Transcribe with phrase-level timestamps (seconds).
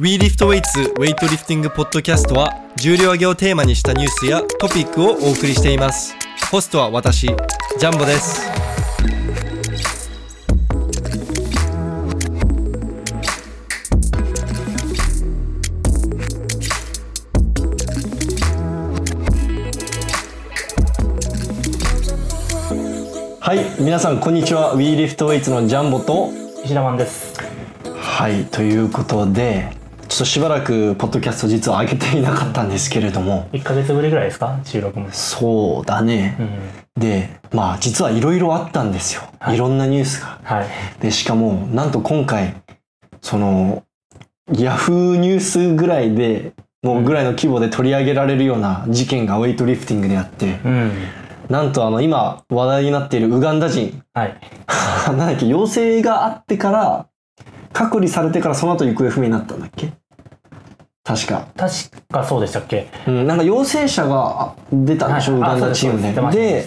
[0.00, 6.16] WeLiftWeights ウェイトリフティングポッドキャストは重量挙げをテーマにしたニュースやトピックをお送りしています。
[6.50, 8.50] ホストは私ジャンボです。
[23.40, 24.74] はい皆さんこんにちは。
[24.74, 26.32] WeLiftWeights のジャンボと
[26.64, 27.38] 石田マンです。
[27.96, 29.83] はいということで
[30.14, 33.48] ちょっとしばらくポッドキャスト実は上げていなかったんですけれども。
[33.52, 34.60] 1ヶ月ぶりぐらいですか？
[34.62, 35.10] 収録も。
[35.10, 36.42] そうだね、う
[37.00, 39.56] んでまあ実はいろいろあったんですよ、はい。
[39.56, 40.38] い、ろんなニュースが。
[40.44, 40.68] はい。
[41.00, 42.54] でしかもなんと今回
[43.22, 43.82] その
[44.56, 46.52] ヤフーニュースぐらいで
[46.84, 50.60] もうぐらいの規模で取り上げられるような事件がウェイトリフティングであって。
[50.64, 50.92] うん。
[51.50, 54.00] なんとあの今話題になっているウガンダ人。
[54.14, 54.38] はい。
[55.08, 57.06] なんだっけ陽性があってから
[57.72, 59.92] 隔離されてからその後行方不明になったんだっけ？
[61.04, 61.72] 確か、確
[62.10, 62.88] かそうでしたっけ？
[63.06, 66.12] うん、なんか陽性者があ出たんでしょ、ウガンダチームで。
[66.12, 66.66] でで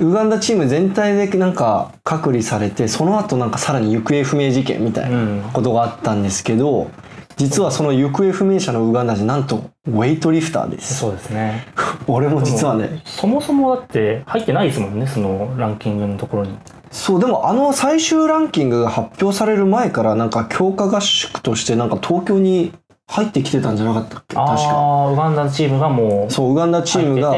[0.00, 6.90] ウガンダチーム全体でなんか隔離されてその後なんかさらに行方不明事件みたいなうんことがあったんですけど
[7.36, 10.94] 実はその行方不明者のウガンダ人なんとウェイトリフターです。
[10.96, 11.66] そうですね。
[12.08, 13.02] 俺も実はね。
[13.04, 16.56] そもそもだって入ってないですもんねそのランキングのところに。
[16.90, 22.72] そうでもあの最終ランキングが発表される前からなんか強化合宿としてなんか東京に
[23.12, 24.36] 入ってきてたんじゃなかったっけ？
[24.36, 24.54] 確か。
[24.54, 27.36] ああウガンダのチームがもうそうウガンダチームが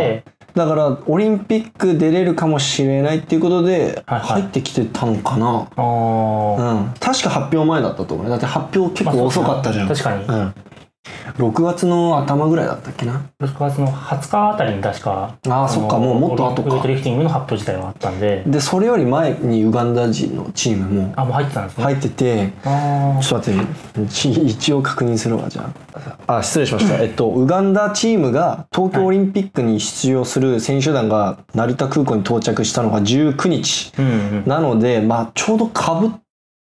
[0.54, 4.42] だからオリンピック出れるかもしれないっていうことではいはい。
[4.42, 6.78] 入ってきてたのかな、あー。
[6.78, 10.54] うん、確か発表前だったと思うだって発表結構遅かったじゃん、まあそうですねうん、
[11.36, 18.42] 6月の頭ぐらいだったっけな？6月の20日あたりに確かあーそっかのもうもっと後かウェイトリフティングの発表自体はあったんで。
[18.46, 21.84] でそれより前にウガンダ人のチームもあもう入ってたんですね。
[21.84, 23.62] 入っててあちょっと待
[24.00, 25.70] ってち一応確認するわじゃ
[26.26, 26.36] あ。
[26.38, 26.96] あ失礼しました。
[27.02, 33.92] えっとウガンダチームが東京オリンピックに出場する選手団が成田空港に到着したのが19日。
[33.96, 34.44] ーうんうん。
[34.46, 36.10] なのでまあちょうどかぶっ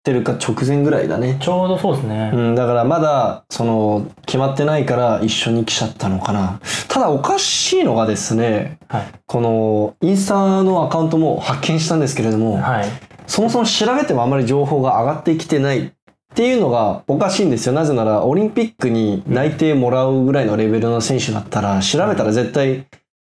[0.06, 1.38] てるか直前ぐらいだね。
[1.42, 6.62] ちょうどそうですね、うん、だからまだその決まってないから一緒に来ちゃったのかな。
[6.88, 9.08] ただおかしいのがですねはい。
[9.26, 12.86] このインスタのアカウントも発見したんですけれども、はい。
[13.28, 15.92] そもそも調べてもあまり情報が上がってきてないっ
[16.36, 17.74] ていうのがおかしいんですよ。
[17.74, 22.86] なぜならオリンピックに内定もらうぐらいのレベルの選手だったら調べたら絶対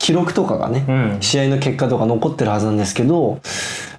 [0.06, 1.22] 記録とかがねうん。
[1.22, 3.42] 試合の結果とか残ってるはずなんですけど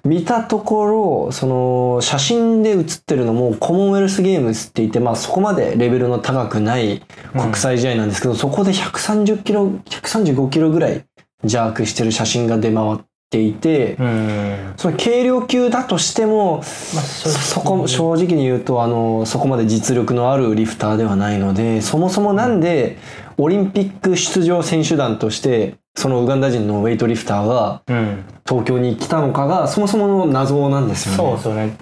[0.05, 7.03] 見たところその写真で写ってるのもコモンウェルスゲームスって言って、まあ、そこまでレベルの高くない
[7.33, 11.05] 国際試合なんですけど、そこで130キロ135キロぐらい
[11.43, 14.75] ジャークしてる写真が出回っていて、うん。
[14.77, 16.63] その軽量級だとしてもまあ
[17.03, 22.99] そそこ正直に言うとあのそこまで実力のあるリフターではないのでそもそもなんで
[23.39, 28.25] オリンピック出場選手団としてそのウガンダ人のウェイトリフターがうん。
[28.47, 31.17] 東京に来たのかがそもそもの謎なんですよね。
[31.17, 31.77] そうですよね。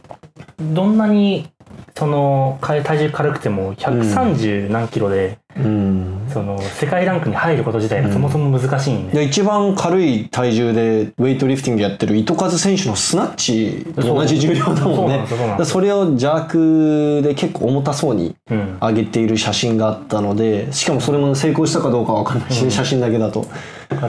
[0.72, 1.50] どんなに
[1.96, 6.26] そのか体重軽くても130何キロで、うん。
[6.32, 15.26] その世界ランクに入ること自体がそもそも難しいんで、で一番軽い体重でウェイトリフティングやってる糸数選手のスナッチと同じ重量だもんね。
[15.64, 18.78] それを邪悪で結構重たそうにうん。
[18.80, 22.70] 上げている写真があったのでしかもそれも成功したかどうかわかんないし、うん。
[22.70, 23.42] 写真だけだと。
[23.42, 23.48] だ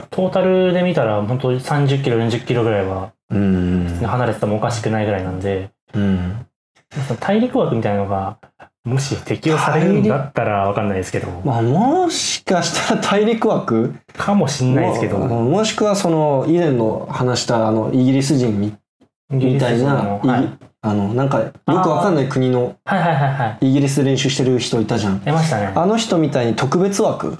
[0.00, 3.98] らトータルで見たら本当に30キロ40キロぐらいはうん。
[4.04, 6.46] 離れててもおかしくないぐらいなんでうん。
[7.20, 8.38] 大陸枠みたいなのが
[8.84, 13.94] もし適用されるんだったらわかんないですけど、まあもしかしたら大陸枠？
[14.16, 18.72] かもしんないですけど、ももしくはその以前の話したあのイギリス人み
[19.28, 20.58] みたいな、はい。
[20.82, 23.70] あのなんかよくわかんない国のはいはいはいはい。
[23.70, 25.20] イギリスで練習してる人いたじゃん。
[25.20, 25.72] 出ましたね。
[25.74, 27.38] あの人みたいに特別枠？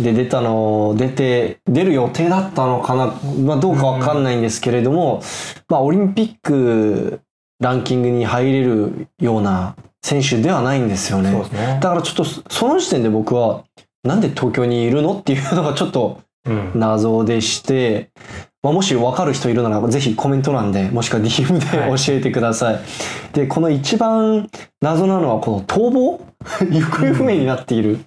[0.00, 3.06] で出たの出て出る予定だったのかな、
[3.42, 5.22] まあ、どうかわかんないんですけれども、
[5.68, 7.20] まあ、オリンピック
[7.60, 11.32] ランキングに入れるような選手ではないんですよね。
[11.32, 13.64] ねだからちょっとそその時点で僕は
[14.02, 18.10] なんで東京にいるのっていうのがちょっとうん謎でして、
[18.62, 22.80] まあ、もし分かる人いるならぜひコメント欄でもしくは DM ではい教えてください。
[23.32, 24.50] でこの一番
[24.82, 26.20] 謎なのはこの逃亡？
[26.70, 28.00] 行方不明になっている。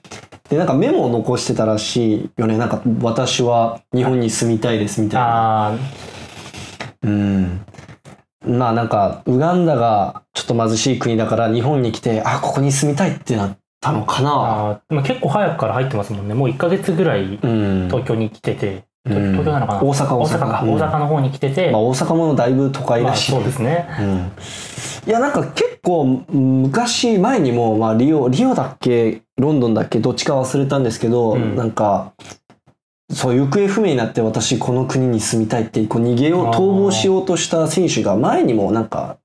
[0.50, 2.58] でなんかメモを残してたらしいよね。
[2.58, 5.68] なんか私は日本に住みたいですみたいな。
[5.68, 5.76] あ
[7.04, 7.66] うん。
[8.46, 14.32] まあなんかウガンダがちょっと貧しい国だから日本に来てあここに住みたいってなったのかーな。
[14.32, 16.34] あーまあ結構早くから入ってますもんね。
[16.34, 17.88] もう1ヶ月ぐらいうん。
[17.90, 19.32] 東京に来てて、東うん。
[19.34, 19.84] 東京なのかな？
[19.84, 20.40] 大阪大阪。
[20.40, 20.74] か、うん。
[20.76, 23.86] 大阪の方に来てて、まあ、大阪もだいぶ都会まあだし、そうですね。
[24.00, 24.32] うん、
[25.10, 31.56] いやなんか結構昔前にも、まあ、リオリオだっけロンドンだっけどっちか忘れたんですけど、うん。
[31.56, 32.14] なんか
[33.14, 39.18] そう行方不明になって私この国に住みたいってこう逃げよう逃亡しようとした選手が前にもなんか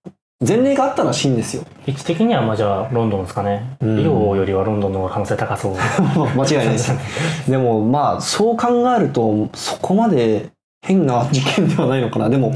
[0.47, 1.65] 前例があったらしいんですよ。
[1.87, 3.77] 位置的にはまあじゃあロンドンですかね。
[3.81, 3.97] うん。
[3.97, 5.75] リオよりはロンドンの方が可能性高そう。
[6.37, 6.93] 間違いないです。
[7.49, 10.51] でもまあそう考えるとそこまで
[10.85, 12.29] 変な事件ではないのかな。
[12.29, 12.53] でも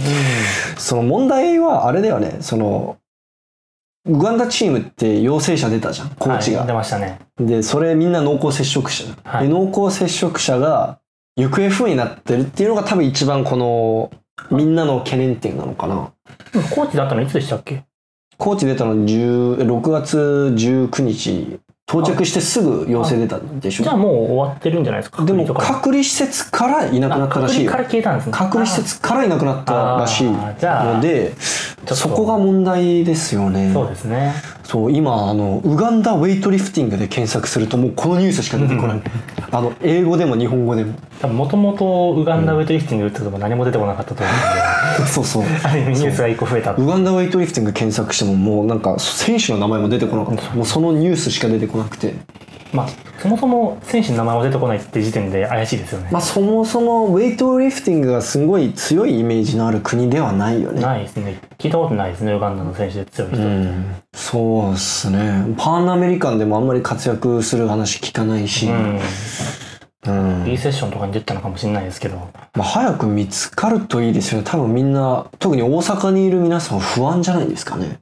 [0.76, 2.36] その問題はあれだよね。
[2.40, 2.96] その
[4.06, 7.18] ウガンダチームって陽性者出たじゃんコーチが、はい出ましたね。
[7.38, 9.48] でそれみんな濃厚接触者はい。
[9.48, 11.00] で濃厚接触者が
[11.36, 14.10] 行方不明になってるっていうのが多分一番この
[14.50, 16.12] みんなの懸念点なのかな。
[16.74, 17.84] コーチだったのいつでしたっけ？
[18.38, 21.58] コーチ出たの10 6月19日
[21.88, 23.84] 到着してすぐ陽性出たんでしょ？
[23.84, 25.24] じゃあもう終わってるんじゃないですか？
[25.24, 27.38] でも隔離施設からいなくなった。
[27.40, 28.32] らしい隔離から消えたんですね。
[28.32, 31.32] 隔離施設からいなくなったらしいので
[31.84, 31.94] と。
[31.94, 33.72] そこが問題ですよね。
[33.72, 34.34] そうですね。
[34.66, 39.02] そう今あのウガンダウェイトリフティングで検索するともうこのニュースしか出てこない。
[39.52, 40.94] あの英語でも日本語でも。
[41.20, 45.42] 多分もともとウガンダウェイトリフティング打ってても何も出てこなかったと思うんで、 そうそう。
[45.44, 46.72] ニュースが一個増えた。
[46.72, 50.52] ウガンダウェイトリフティング検索してももうなんか選手の名前も出てこなかった。
[50.56, 52.14] もうそのニュースしか出てこなくて。
[52.72, 52.88] まあ、
[53.22, 56.08] そもそも選手の名前も出てこないって時点で怪しいですよね。
[56.10, 60.82] まあそもそもウェイトリフティングがすごい強いイメージのある国ではないよね。
[60.82, 61.38] ないですね。
[61.58, 63.42] 聞いたことないですね、ウガンダの選手で強い人。
[63.42, 63.84] うん
[64.28, 69.00] そうですねパンアメリカンでもあんまり活躍する話聞かないし、うん。
[70.08, 72.16] うんセッションとかに出てたのかもしれないですけど。
[72.54, 78.00] まあ、早く見つかるといいですよね多分みんな特に大阪にいる皆さん不安じゃないですかね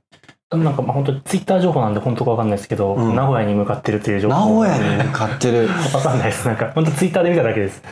[0.51, 4.61] なんかまあ本当ツイッター情報なんで本当かわかんないですけど、うん名古屋に向かってるという情名報。
[4.61, 6.47] 古屋に向かってる わかんないです。
[6.47, 7.83] なんか本当ツイッターで見ただけです。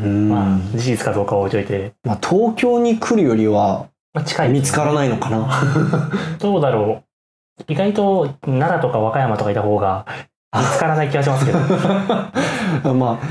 [0.00, 5.48] うんまあ事実かどうかは置いといて、まあ、東京に来るよりはまあ近い、見つからないのかな
[6.38, 7.11] どうだろう。
[7.68, 10.06] 意外と奈良とか和歌山とかいた方が
[10.54, 11.58] 見つからない気がしますけど。
[12.94, 13.26] まあ、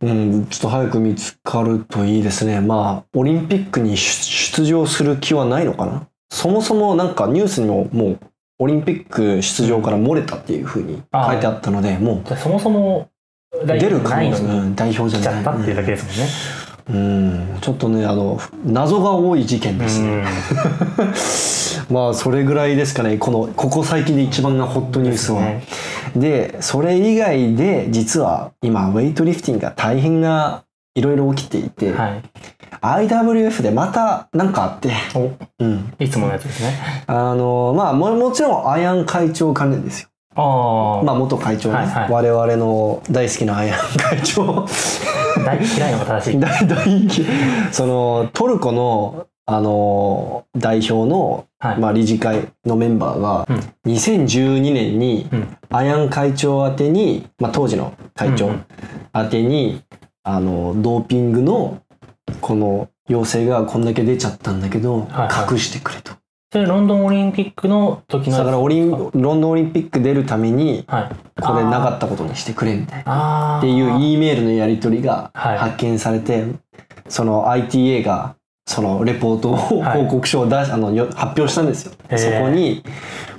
[0.00, 2.60] うん、ちょっと早く見つかるといいですね。
[2.60, 6.06] まあ、オリンピックに出出場する気はないのかな？
[6.30, 8.18] そもそもなんかニュースにももう、
[8.58, 13.08] オリンピック出場から漏れたっていうふうに書いてあったので、もじゃあそもそも
[13.66, 15.38] 出る可能性うん代表じゃない。
[15.38, 16.22] ゃったっていうだけですもんね。
[16.22, 16.28] うん、
[17.60, 20.24] ちょっとね、あの、謎が多い事件ですね。
[21.90, 23.18] まあ、それぐらいですかね。
[23.18, 25.40] この、ここ最近で一番がホットニュースは。
[25.42, 25.64] ね
[26.16, 30.64] で、それ以外で、実は今、ウェイトリフティングが大変な
[30.94, 32.22] いろいろ起きていて、はい。
[32.82, 35.30] IWF でまたなんかあって、お
[35.60, 35.94] うん。
[35.98, 36.74] いつものやつですね。
[37.06, 40.08] あの、まあも、もちろん、アヤン会長関連ですよ。
[40.34, 44.66] ああ、まあ、元会長ね、はいはい我々の大好きなアヤン会長。
[45.44, 46.40] 大嫌いのが正しい。
[46.40, 47.10] 大大嫌い
[47.70, 51.78] その、トルコの、あの、代表の、はい。
[51.78, 58.64] まあ、理事会のメンバーが、うん2012年に、うんアヤン会長宛てに、まあ、当時の会長うんうん
[59.14, 59.82] 宛てに、
[60.22, 61.78] あの、ドーピングの、
[62.40, 66.12] この要請がこんだけ出ちゃったんだけど、はいはい隠してくれと。
[66.52, 71.40] それロンドンオリンピックの時のだからオリン、ロンドンオリンピック出るために、はい。
[71.40, 73.56] これなかったことにしてくれみたいな。
[73.56, 76.44] っていう E メールのやり取りがはい発見されて、
[77.08, 78.36] その ITA が
[78.72, 80.02] そのレポートを、はい。
[80.04, 81.92] 報告書を出しあのよ発表したんですよ。
[82.16, 82.82] そこに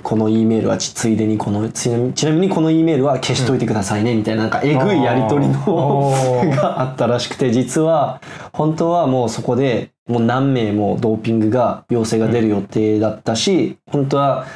[0.02, 1.98] この E メールはちついでにこのちな
[2.30, 6.12] みにこの E メールは消しといてくださいねみたいななんかえぐいやり取りの
[6.54, 8.20] があったらしくて実は
[8.52, 14.46] 本当はもうそこでもう何名もドーピングが陽性が出る予定だったし、本当は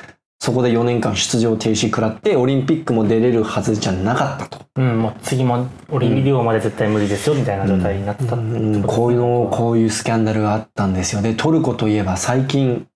[0.48, 4.64] そこで4年間出場停止食らってオリンピックも出れるはずじゃなかったと。
[4.76, 12.86] うん、もう次もオリンピックまで絶対無理ですよみたいな状態になったってうん、こういうのこういうスキャンダルがあったんですよでトルコといえば最近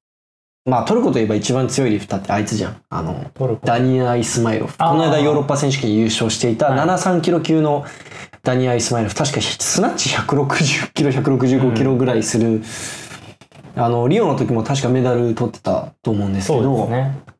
[0.64, 3.30] まあトルコといえば一番強いリフターってあいつじゃんあの
[3.62, 7.84] ダニア・イスマイロフこの間ヨーロッパ選手権優勝していた73キロ級の
[8.42, 12.62] ダニア・イスマイロフ確かスナッチ160キロ165キロぐらいする、
[13.76, 17.31] あのリオの時も確かメダル取ってたと思うんですけどね。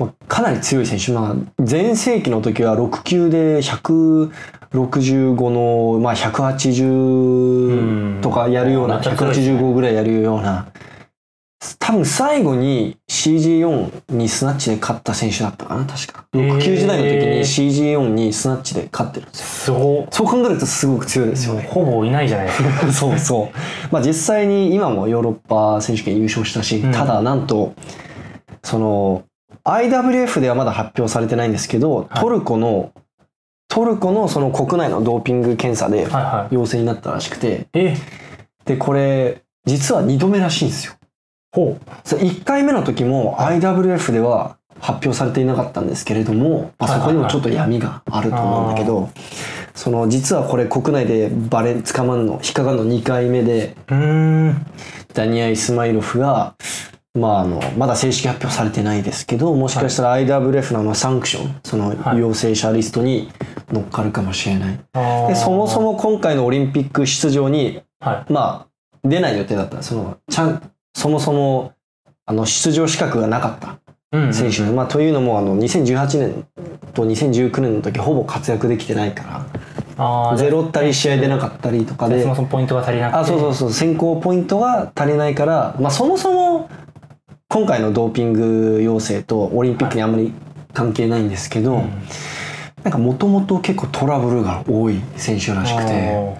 [0.00, 9.60] まあかなり強い選手、まあ、前世紀の時は6級で165の、まあ、180とかやるような、うんめっちゃ強いですね。
[9.60, 10.72] 185ぐらいやるような。
[11.78, 16.24] 多分最後に CG4 にスナッチで勝った選手だったかな確か。
[16.32, 16.56] へー。
[16.56, 17.40] 6級時代の時に
[17.70, 19.76] CG4 にスナッチで勝ってるんですよ。
[19.76, 21.68] すごそう考えるとすごく強いですよね。
[21.70, 22.70] ほぼいないじゃないですか。
[22.92, 23.92] そうそう。
[23.92, 26.92] まあ実際に今もヨーロッパ選手権優勝したし、うん。
[26.92, 27.74] ただなんと、
[28.62, 29.24] その、
[29.64, 32.92] IWF ではまだ発表されてないんですけど、はいトルコの、
[33.68, 36.54] トルコのその国内のドーピング検査ではいはい。
[36.54, 37.96] 陽性になったらしくて、え、
[38.64, 40.94] で、これ、実は2度目らしいんですよ。
[41.52, 41.80] ほう。
[42.04, 49.10] そう1回目の時も IWF では発表されていなかったんですけれども、まあ、そこにもちょっと闇があると思うんだけど、
[49.74, 53.76] その実はこれ国内でバレ捕まるの引っかかるの2回目で。
[55.12, 56.54] ダニア・イスマイロフが、
[57.14, 63.32] まあ、あのまだ正式発表されてないですけどもしかしたら IWF のあのサンクションそのはい陽性者リストに
[63.72, 65.80] 乗っかるかもしれない、あーでそもそ。
[65.80, 68.66] も今回のオリンピック出場にはまあ
[69.02, 71.72] 出ない予定だったそのちゃんそもそも
[72.26, 73.70] あの出場資格がなかったい。
[74.12, 74.34] うんうん。
[74.34, 76.46] 選手で、まあ、というのもあの2018年
[76.94, 79.46] と2019年の時ほぼ活躍できてないか
[80.00, 83.18] らゼロったり試合出なかったりとかでそもそもポイントが足りなくて。
[83.18, 86.70] あそうそうそう選考ポイントが足りないから、まあ、そもそも
[87.52, 90.32] 今回のドーピング要請とオリンピックにあんまり
[90.72, 91.90] 関係ないんですけど、うん
[92.82, 96.34] なんかもともと結構トラブルが多い選手らしくて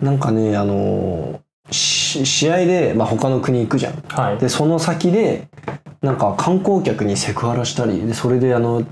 [0.00, 1.47] なんかねあのし
[2.24, 4.38] 試合で、まあ、他の国行くじゃんはい。
[4.38, 5.48] でその先で
[6.00, 8.84] なんか観光客にセクハラしたりでそれであの。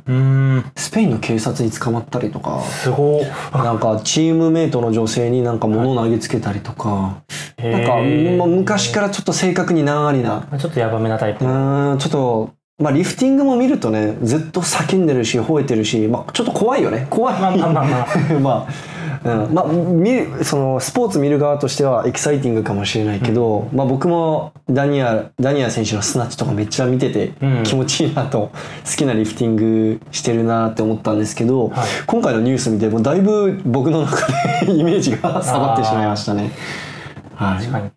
[0.77, 3.25] スペインの警察に捕まったりとかすごい。
[3.53, 7.23] なんかチームメイトの女性になんか物を投げつけたりとか、
[7.59, 7.97] なんか、
[8.37, 10.59] まあ昔からちょっと正確に難ありなら。
[10.59, 11.45] ちょっとヤバめなタイプ。
[11.45, 18.41] うーんちょっと、まあ、リフティングも見るとねずっと叫んでるし吠えてるし、まあ、ちょっと怖いよね怖いまあまあまあまあ。
[18.41, 18.73] まあ、
[19.25, 27.63] うん、まあ見るそのスポーツ見る側としてはエキサイティングかもしれないけど、まあ、僕もダニアダニア選手のスナッチとかめっちゃ見ててうん。
[27.65, 28.51] 気持ちいいなと、
[28.85, 31.89] 好きなリフティングしてるなって思ったんですけど、はい。
[32.07, 34.27] 今回のニュース見てもうだいぶ僕の中
[34.65, 36.51] で イメージが下がってしまいましたね。
[37.35, 37.59] はい。
[37.59, 37.91] 確かに。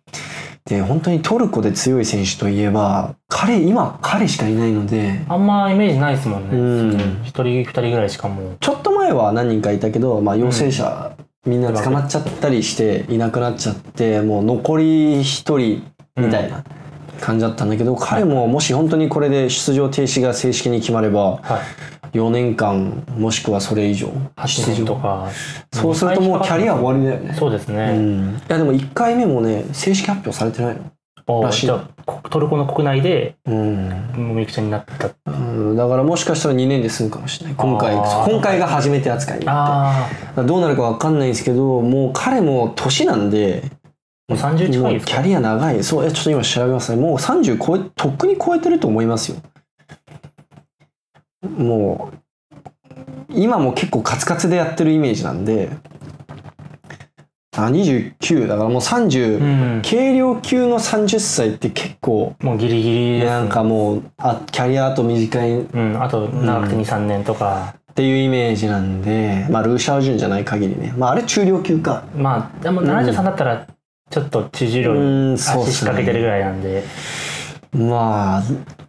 [0.64, 6.56] で本当にトルコで強い選手といえば彼今彼しかいないのであんまイメージないですもんね。
[6.56, 6.60] う
[6.96, 8.56] ん一人二人ぐらいしかもう。
[8.60, 15.82] ちょっと前は何人かいたけど、まあ、陽性者、みんな捕まっちゃったりしていなくなっちゃってもう残り一人
[16.16, 16.64] みたいな
[17.20, 21.60] 感じだったんだけど、彼ももし本当にこれで出場停止が正式に決まればはい。
[22.12, 24.66] 4年間もしくはそれ以上8出場。
[24.76, 25.28] 年とか。
[25.72, 27.32] そうするともうキャリア終わりだよね。
[27.34, 27.96] うそうですね。
[27.96, 30.82] ん、いやでも1回目もね正式発表されてないの。
[31.52, 33.88] じゃあこトルコの国内でうん。
[34.16, 35.10] もみくちゃになった？
[35.26, 35.30] う
[35.74, 37.54] ん、だからもしかしたら2年で済むかもしれない。
[37.56, 43.62] 今回今回が初めて扱いになあってどうなるか分かんないんですけどもう彼も年なんで
[44.28, 45.84] あ、もう30近いキャリア長い。
[45.84, 47.00] そうえちょっと今調べますね。
[47.00, 49.36] もう30超えとっくに超えてると思いますよ
[51.42, 52.18] もう
[53.30, 55.70] 今も結構カツカツでやってるイメージなんで
[57.56, 59.82] あ29だからもう30、うん。
[59.82, 63.24] 軽量級の30歳って結構もうギリギリ。
[63.24, 67.74] なんかもうあキャリアあと短いうん、あと長くて2、3年とか。
[67.90, 72.04] っていうイメージなんで、まあ、ルーシャージュンじゃない限りね、まあ、あれ中量級か。
[72.16, 73.66] まあ、でも73だったら、
[74.10, 76.30] ちょっと縮う量ん、にそう足引っ掛けてるぐね。
[76.30, 76.84] らいなんで。
[77.72, 78.42] まあ、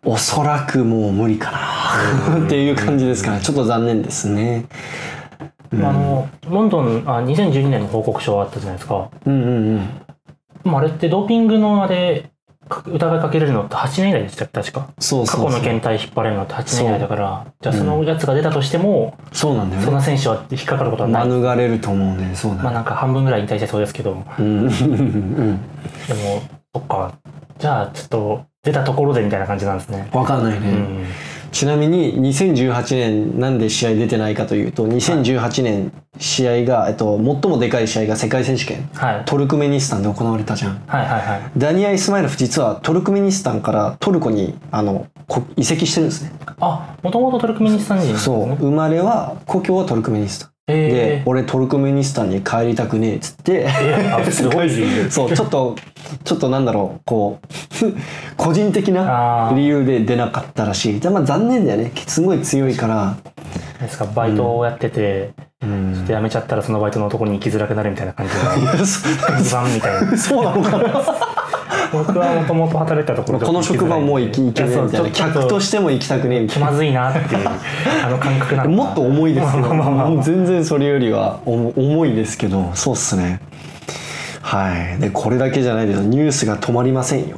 [0.06, 1.60] おそらくもう無理かな
[2.46, 3.42] っていう感じですかね。
[3.42, 4.66] ちょっと残念ですね。
[5.72, 9.10] うんあの、ロンドン、あ、2012年の報告書あったじゃないですか。
[9.26, 9.90] うんうんうん。
[10.64, 12.32] まあ、あれってドーピングのあれ、
[12.72, 14.82] か疑いかけれるのって8年以内でしたっけ確か。
[14.82, 15.52] 過去そうそうそう。
[15.52, 19.86] の検体引っ張れるのって8年以内だから、じゃあそのやつが出たとしても、そうなんだよね。
[19.86, 21.28] その選手は引っかかることはない。
[21.28, 22.36] 免れると思うね。
[22.36, 22.64] そうだね。
[22.64, 25.60] まあなんか半分ぐらい引退してそうですけど、うんうんうん
[26.08, 26.42] でも、
[26.74, 27.14] そっか。
[27.60, 30.10] じゃあちょっと出たところでみたいな感じなんですね。
[30.14, 30.20] うん。
[30.20, 30.72] わかんないうね。
[30.72, 31.06] ん。
[31.52, 39.26] ちなみに2018年なんで試合出てないかというと2018年試合が、えっと、最もでかい試合が世界選手権はい。
[39.26, 41.52] トルクメニスタンで行われたじゃんはいはいはい。
[41.58, 48.58] ダニア・イスマイロフ実はトルクメニスタンからトルコにあのこ移籍してるんですねあ、もともとトルクメニスタン人なんですそうね。
[48.60, 53.68] 生まれは故郷はトルクメニスタンでえ俺トルクメニスタンに帰りたくねえっつって。
[55.10, 55.76] そうちょっと
[56.24, 57.46] ちょっとなんだろうこう
[58.38, 61.00] 個人的な理由で出なかったらしい。
[61.00, 61.92] でまあ残念だよね。
[62.08, 63.16] すごい強いから。
[63.82, 65.94] ですか、バイトをやってて、うん。
[65.96, 70.18] ちょっと辞めちゃったらそのバイトのところに行きづらくなるみたいな感じが、不安みたいな。
[70.18, 71.41] そうなのかな
[71.92, 73.46] 僕はもともと働いてたところで。
[73.46, 75.12] この職場もう行き行けねえみたいな。
[75.12, 76.68] 客としても行きたくねえみたいな。
[76.68, 77.48] 気まずいなっていう、
[78.04, 78.72] あの感覚なんだ。
[78.72, 82.72] もっと重いですよ全然それよりは重重いですけど。
[82.74, 83.42] そうっすね。
[84.42, 85.00] はい。
[85.00, 87.38] でこれだけじゃないですニュースが止まりませんよ。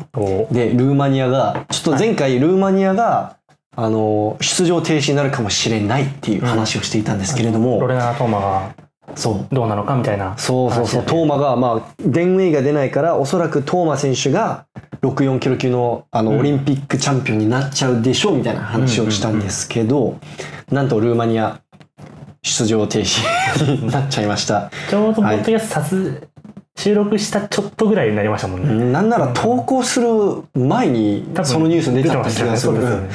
[0.52, 3.38] でルーマニアがちょっと前回ルーマニアが、
[3.76, 8.70] あの出場停止になるかもしれないっていう話をしていたんですけれども、ロレナ・トーマが
[9.16, 9.56] そう。
[9.56, 10.38] どうなのかみたいな。
[10.38, 14.66] そうそうそう、トーマが、まあ、デンウェイが出ないから、おそらくトーマ選手が
[15.02, 16.40] 64キロ級のあの、うん。
[16.40, 20.18] オリンピックチャンピオンになっちゃうでしょうみたいな話をしたんですけど、
[20.72, 21.62] なんとルーマニア
[22.42, 24.72] 出場停止になっちゃいました。
[24.90, 26.28] ちょうどポッドキャストさす
[26.76, 28.92] 収録したちょっとぐらいになりましたもんね。
[28.92, 30.08] なんなら投稿する
[30.54, 32.74] 前にそのニュース出ちゃった気がする。
[32.80, 33.10] ね。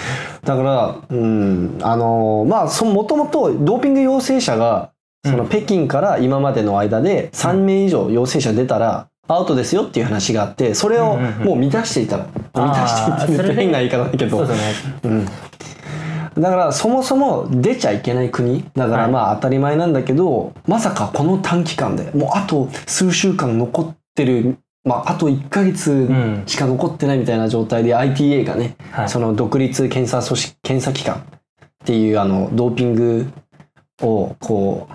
[0.44, 1.78] だからうん。
[1.82, 4.92] あのまあそもともとドーピング陽性者が
[5.24, 12.18] そのうん北京から今までの間で3名以上陽性者出たらアウトですよっていう話があってそれをもう満たしていた
[12.54, 14.46] 満たしていたって言って変な言い方だけど
[16.40, 19.12] だからそもそも出ちゃいけない国だからはい。
[19.12, 26.42] まあ当たり前なんだけど、まさかこの短期間でもうあと数週間残ってる、まあ、あと1ヶ月うん。
[26.46, 29.08] しか残ってないみたいな状態で ITA がね、はい。
[29.08, 33.26] その独立検査組織検査機関っていうあのドーピング
[34.02, 34.94] をこう、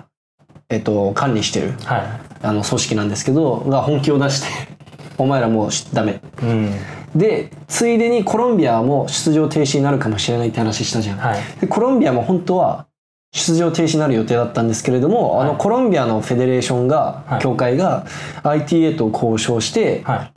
[0.68, 4.48] えっと、管理してるはあの組織なんですけどが本気を出して
[5.18, 6.20] お前らもうダメい。
[6.42, 6.74] うん。
[7.14, 11.38] でついでにコロンビアも出場停止になるかもしれないって話したじゃん、はい。
[11.60, 12.86] でコロンビアも本当は
[13.32, 18.06] 出場停止になる予定だったんですけれども、はいあのコロンビアのフェデレーションが、はい協会が
[18.42, 20.32] ITA と交渉してはい。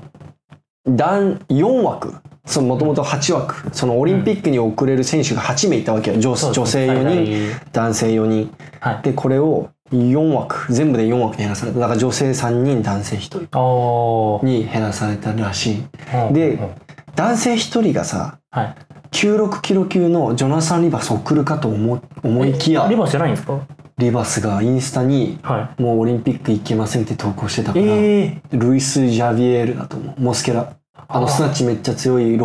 [0.89, 2.15] 団4枠
[2.46, 7.72] そのもともと8枠そのオリンピックに遅れる選手が8名いたわけようですね女性4人人。
[7.74, 9.01] 男性4人はい。
[9.01, 11.79] でこれを4枠全部で4枠に減らされた。
[11.79, 14.39] だから女性3人男性1人。
[14.46, 15.84] に減らされたらしい。
[16.27, 16.70] うんでうん。
[17.15, 18.75] 男性1人がさはい。
[19.12, 23.60] 96キロ級のジョナサン・リバス送るかと思思いきやリバースじゃないんですか？
[23.98, 27.86] リバスがインスタにはもうオリンピック行けませんって投稿してたかい。
[27.86, 30.22] ら、ええルイス・ジャビエールだと思う。
[30.22, 30.74] モスケラ。
[31.08, 32.38] あのスナッチめっちゃ強い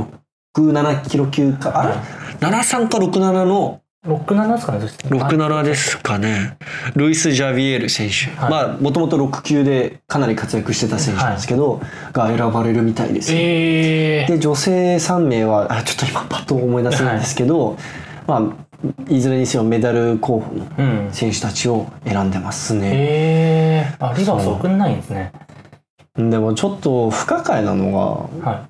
[0.55, 1.99] 67キロ級かあれ、はい
[2.41, 5.09] 73か67の67ですかね、そして。
[5.09, 6.57] 67ですかね。
[6.97, 8.51] ルイス・ジャビエール選手、はい。
[8.51, 11.81] まあもともと6級でかなり活躍してた選手なんですけど、
[12.13, 13.39] が選ばれるみたいですよ。
[13.41, 17.79] ええで女性3名はあちょっと今パッと思い出せないんですけど、
[18.27, 18.43] まあ
[19.09, 21.09] いずれにせよメダル候補のうん。
[21.13, 25.31] 選手たちを選んでますね、ええあ、リバース送んないんですね。
[26.17, 27.93] でもちょっと不可解なの
[28.43, 28.67] がは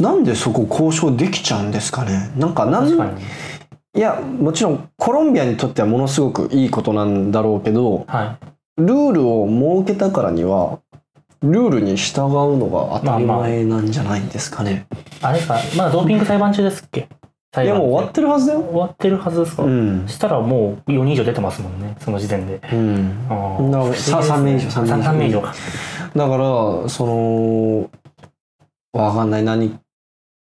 [0.00, 2.30] なんでそこ交渉できちゃうんですかね。
[2.36, 2.70] なんかい。
[2.70, 3.22] なん確かに。
[3.96, 8.38] いやもちろんコロンビアにとってはものすごくいいことなんだろうけどは
[8.76, 9.46] ルールを
[9.84, 10.80] 設けたからには
[11.42, 14.96] ルールに従うのが当たり前なんじゃないんですかね、い。
[15.22, 17.08] あれか、まだドーピング裁判中ですっけ？
[17.62, 18.60] いやもう終わってるはずだよ。
[18.62, 20.08] 終わってるはずですか、うん。
[20.08, 22.60] したらもう4人以上出てますもんね、その時点で。
[22.72, 23.26] うん。
[23.28, 23.68] あー。
[23.68, 24.70] な不思議ですねさ三名以上。
[24.70, 25.42] 三名以上。
[25.42, 26.36] だか
[26.82, 27.90] らその
[28.92, 29.44] わかんない。
[29.44, 29.78] 何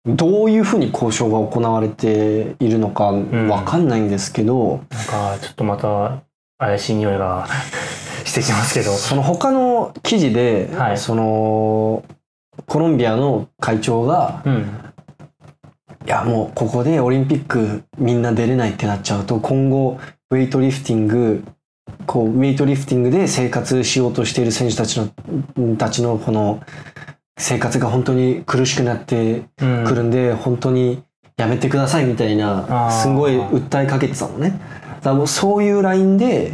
[0.05, 6.23] どういうふうに交渉が行われているのかんわかんないんですけど、なんか、ちょっとまた
[6.57, 7.47] 怪しい匂いが
[8.25, 8.91] してきますけど。
[8.91, 12.03] その他の記事で、はいその
[12.67, 14.65] コロンビアの会長がうん。
[16.05, 19.99] いやもうここでオリンピックみんな出れないってなっちゃうと今後
[20.31, 21.45] ウェイトリフティング
[22.05, 26.61] こうウェイトリフティングで生活しようとしている選手たちのたちのこの
[27.37, 29.83] 生活が本当に苦しくなってうん。
[29.85, 31.03] くるんで、本当に
[31.37, 34.49] やめてくださいみたいなすごい訴えかけてたのね。
[34.49, 36.53] だからもうそういうラインで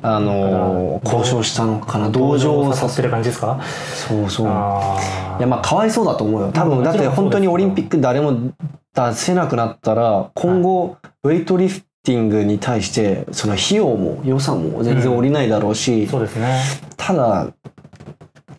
[0.00, 2.08] あの交渉したのかな。
[2.08, 3.60] 同同情をさせる感じですか？
[4.08, 4.46] そうそう。
[4.48, 6.52] あいやまあかわいそうだと思うよ。
[6.52, 8.52] 多うん分だって本当にオリンピック誰も
[8.94, 16.60] 出せなくなったら今後ウェイトリフティングに対してその費用も予算も全然下りないだろうし、そうですね。
[16.96, 17.48] ただ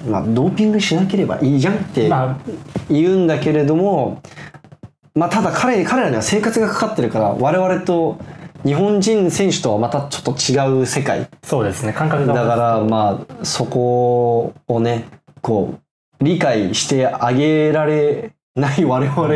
[0.08, 2.38] まあドーピングしなければいいじゃんってまあ、
[2.90, 4.22] 言うんだけれども
[5.14, 8.20] まあただ彼彼らには生活がかかってるから我々と
[8.66, 11.28] 日本人選手とはまたちょっと違う世界。
[11.44, 11.94] そうですね。
[11.94, 12.34] 感覚が。
[12.34, 15.06] だからまあそこをね
[15.42, 15.76] こ
[16.20, 19.28] う理解してあげられない我々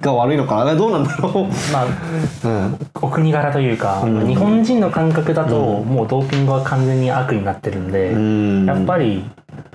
[0.00, 0.74] が悪いのかな。
[0.74, 4.26] どうなんだろまあ、う、うん、お国柄というか、うん。
[4.26, 5.86] 日本人の感覚だと、うん。
[5.86, 8.64] もうドーピングは完全に悪になってるんで、うん。
[8.64, 9.24] やっぱり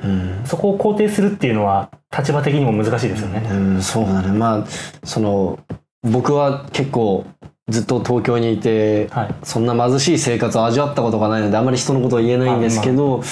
[0.03, 3.47] うん、そこを肯定するっていうのは立場的にも難しいですよね。
[3.51, 4.31] うん、そうだね。
[4.31, 4.65] まあ
[5.03, 5.59] その
[6.03, 7.25] 僕は結構
[7.67, 9.35] ずっと東京にいてはい。
[9.43, 13.23] そんな貧しい生活を味わったことがないのであまり人のことを言えないんですけど、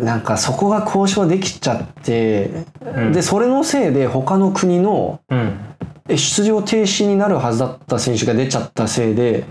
[0.00, 3.12] なんかそこが交渉できちゃって、うん。
[3.12, 5.20] でそれのせいで他の国の
[6.08, 9.44] 出場停止になるはずだった選手が出ちゃったせいで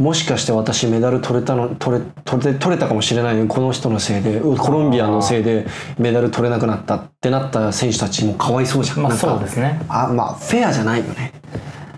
[0.00, 5.66] もしかして私メダル取れたの取れ取れ取れたかもしれないこの人のせいでうコロンビアのせいで
[5.98, 9.00] メダル取れなくなったってなった選手たちもかわいそうじゃん。
[9.00, 9.78] まあそうですね。
[9.90, 11.34] あまあフェアじゃないよね。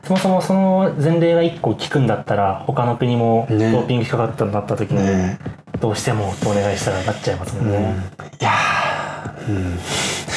[0.05, 5.39] そもそもその前例が1個効くんだったら、他の国もドねーピング引っかかったんだった時に、ね
[5.81, 7.95] どうしてもとお願いしたらなっちゃいますもんうん、いね。
[8.41, 8.51] や
[9.49, 9.79] うん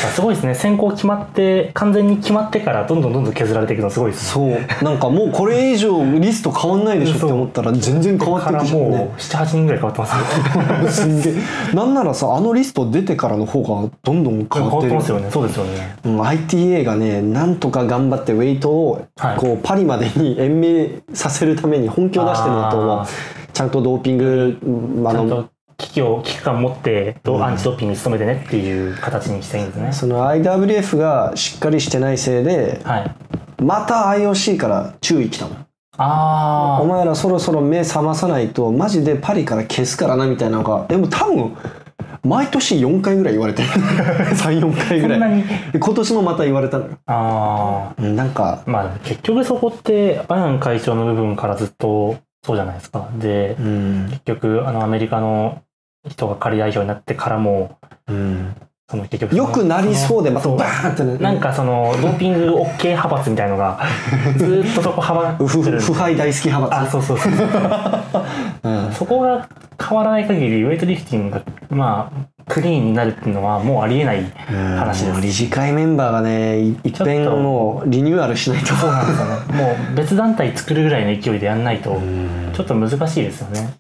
[0.10, 0.56] すごいですね。
[0.56, 4.68] 先行決まって完全に決まってからどんどんどんどん削られていくのすごいですね。
[4.70, 4.84] そう。
[4.84, 11.22] なんかもうこれ以上リスト変わんないでしょって思ったら全然変わってからくじゃんねもう78人ぐらい変わってますね。
[11.22, 11.76] すんげえ。
[11.76, 15.30] なんならさあのリスト出てからの方がどんどん変変わわっててますよね。
[15.32, 15.96] そうですよね。
[16.06, 19.38] うん ITA がねなんとか頑張ってウェイトをはい。
[19.38, 23.06] こうパリまでに延命させるために本気を出してるのと
[23.54, 33.16] ちゃんとドーピングうんあの機を危機感持ってうんアンチドーピングに努めてねっていう形にしたいんですね、その IWF がしっかりしてないせいではい。
[33.62, 35.56] また IOC から注意来たの
[35.98, 41.56] あお前らそろそろ目覚まさないとマジでパリから消すからなみたいなのがでも多分
[42.24, 43.70] 毎年4回ぐらい言われてる。
[44.36, 45.20] 34回ぐらい。
[45.20, 45.44] そんなに？
[45.72, 46.92] で今年もまた言われたのよ。
[47.06, 48.62] ああうんなんか。
[48.66, 53.08] まあ結局そこってアヤン会長の部分からずっとそうじゃないですか。
[53.20, 54.08] でうん。
[54.10, 55.62] 結局あのアメリカの
[56.08, 58.56] 人が仮代表になってからもうん。
[58.88, 60.58] その結局よくなりそうでまたそう。
[60.58, 61.18] バーンってね。
[61.18, 63.80] なんかそのドーピング OK 派閥みたいのが
[64.38, 67.34] ずーっとそこ幅ふふってるんで腐敗大好き派あ閥そうそうそう。
[68.64, 68.92] うん。
[68.92, 69.48] そこが
[69.84, 71.42] 変わらない限りウェイトリフティングが
[71.72, 74.24] まあクリーンになるっていうのはもうありえない
[74.78, 75.20] 話です。
[75.20, 79.64] 理事会メンバーがねいいっぺんちょっともうリニューアルしないとそうなんですよね。
[79.64, 82.52] もう別団体作るぐらいの勢いでやんないとうん。
[82.54, 83.74] ちょっと難しいですよね。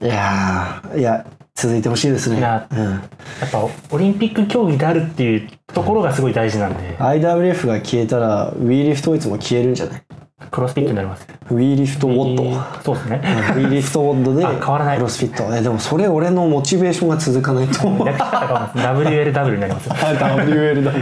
[0.00, 1.22] いやーいや
[1.60, 2.38] 続いてほしいですね。
[2.38, 2.78] いやうん。
[2.78, 2.98] や
[3.44, 3.58] っぱ
[3.90, 6.96] オリンピック競技であるっていうところがすごい大事なんで。
[6.98, 10.02] IWF が消えたら WE リフトいつも消えるんじゃない？
[10.50, 11.26] クロスフィットになります。
[11.50, 13.20] WE リフトウォット、えーそうですね。
[13.56, 14.96] WE リフトウォットであ変わらない。
[14.96, 15.54] クロスフィット。
[15.54, 18.06] えでもそれ俺のモチベーションが続かないと思う。
[18.06, 19.90] 略し方が WLW になります。
[19.90, 20.92] WL だ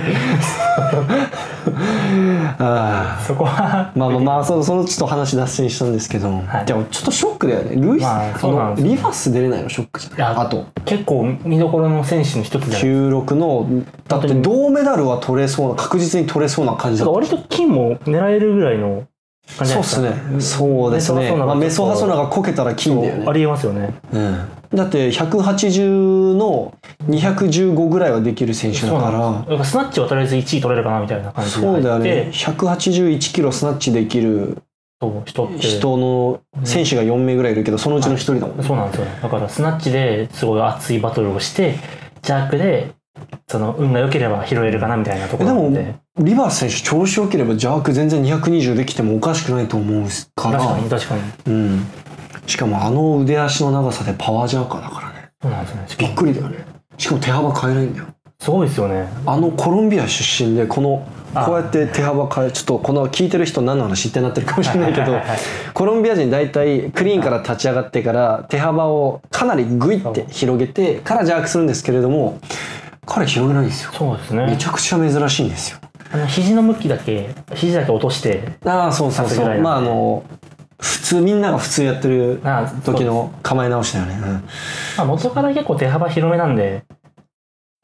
[2.58, 3.98] あそこはー。
[3.98, 6.66] まあまあまあそのそのちょっと話脱線したんですけど、はい。
[6.66, 7.76] でもちょっとショックだよね。
[7.76, 10.66] ルイス、まあそのリファス出れないのショックじゃないいやあと。
[10.84, 13.68] 結構見どころの選手の一つじゃない96の
[14.08, 17.12] だって銅メダルは取れそうな確実に取れそうな感じだった。
[17.12, 19.04] 割と金も狙えるぐらいの
[19.58, 20.40] 感じじそうゃないっすね。
[20.40, 21.36] そうですね。
[21.36, 23.24] まあメソハソナがこけたら金だよね。
[23.26, 23.94] ありえますよね。
[24.12, 26.74] うん、だって180の
[27.08, 29.64] 215ぐらいはできる選手だから。
[29.64, 32.30] スナッチはとりあえず1位取れるかなみたいな感じでそうだよね。
[32.32, 34.62] 181キロスナッチできる
[35.26, 39.18] 人人の選手が4名ぐらいいるけどそのうちの1人だもんね、そうなんですよね。
[39.22, 41.74] だからスナッチですごい熱いバトルをして
[42.22, 42.95] ジャークで
[43.48, 45.82] その運が良ければ拾えるかなみたいなところで。
[45.82, 50.58] もリバース選手調子良ければジャーク全然220できてもおかしくないと思うから。
[50.58, 51.22] 確かに確かに。
[51.46, 51.86] うん、
[52.46, 55.30] しかもあの腕足の長さでパワージャーカーだからね。
[55.42, 55.86] そうなんですよね。
[55.98, 56.64] びっもくりだよね。
[56.98, 58.06] しかも手幅変えないんだよ。
[58.38, 59.08] すごいですよね。
[59.26, 61.44] あのコロンビア出身でこのあ。
[61.44, 65.20] こうやって手幅変えちょっとこの聞いてる人何の話ってなってるかもしれないけど
[65.74, 72.40] コロンビア人大体クリーンから立ち上がってから手幅をかなりグイって広げてからジャークするんですけれども
[73.06, 73.92] 彼広げないんですよ。
[73.92, 74.46] そうですね。
[74.46, 75.78] めちゃくちゃ珍しいんですよ。
[76.12, 79.60] あの肘の向きだけ肘だけ落としてああそうそうそう。
[79.60, 80.24] まああの
[80.78, 84.16] 普通みんなが普通やってるな時の構え直しだよね、
[84.98, 86.95] まあ、元から結構手幅広めなんで、うん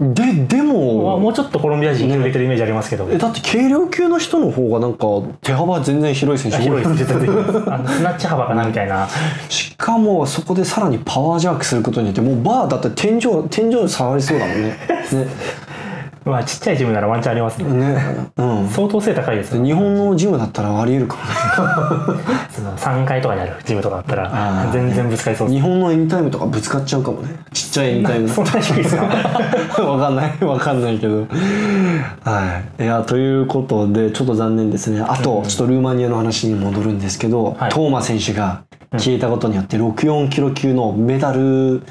[0.00, 5.07] ででまあももうちょっとコロンビア人広げてるイメージありますけど、えだって軽量級の人の方がなんか
[5.42, 7.12] 手幅全然広い選手多広いです。
[7.70, 9.09] あのスナッチ幅かなみたいな。
[9.48, 14.76] しかもそこでさらにパワージャークすることによってもうバーだって天井天井触りそうだもんね
[16.24, 17.68] まあちっちゃいジムならワンチャンありますね。
[17.72, 18.00] ねね
[18.37, 18.68] うん。
[18.68, 19.64] 相当背高いですよ。
[19.64, 21.28] 日本のジムだったらありえるかもね。
[22.50, 24.72] その3階とかにあるジムとかだったあらー。
[24.72, 25.56] 全然ぶつかりそうです。
[25.56, 27.28] 日本のエニタイムとかぶつかっちゃうかもね。
[27.52, 29.02] ちっちゃいエニタイムだそんな低いですか？
[29.82, 30.44] わかんない。
[30.44, 31.26] わかんないけど。
[32.24, 32.82] はい。
[32.82, 35.00] いやということでちょっと残念ですね。
[35.06, 37.70] あとちょっとルーマニアの話に戻るんですけど、はい。
[37.70, 38.61] トーマ選手が
[38.98, 41.82] 消えたことによって64キロ級のメダル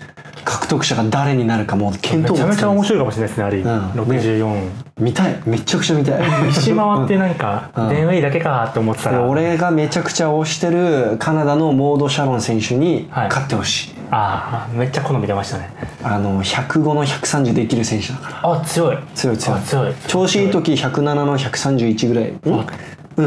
[0.44, 3.92] 獲得者が誰になるかもう見当めちゃめちゃ面い白いかもしれないですねあれ、うん。
[3.92, 5.40] 64見たい。
[5.46, 6.50] めちゃくちゃ見たい。
[6.50, 7.90] 一周回ってなんかうん。
[7.90, 9.24] 電話だけかって思ってたでら。
[9.28, 13.28] 俺がめちゃくちゃ推してるカナダのモード・シャロン選手にはい。
[13.30, 15.70] 勝ってほしい、ああめっちゃ好み出ましたね。
[16.04, 18.52] あの105の130できる選手だから。
[18.54, 18.98] あ強い。
[19.16, 19.60] 強い強い。
[19.60, 19.94] あ強い。
[20.08, 22.30] 調子いい時107の131ぐらい。
[22.30, 22.66] うん？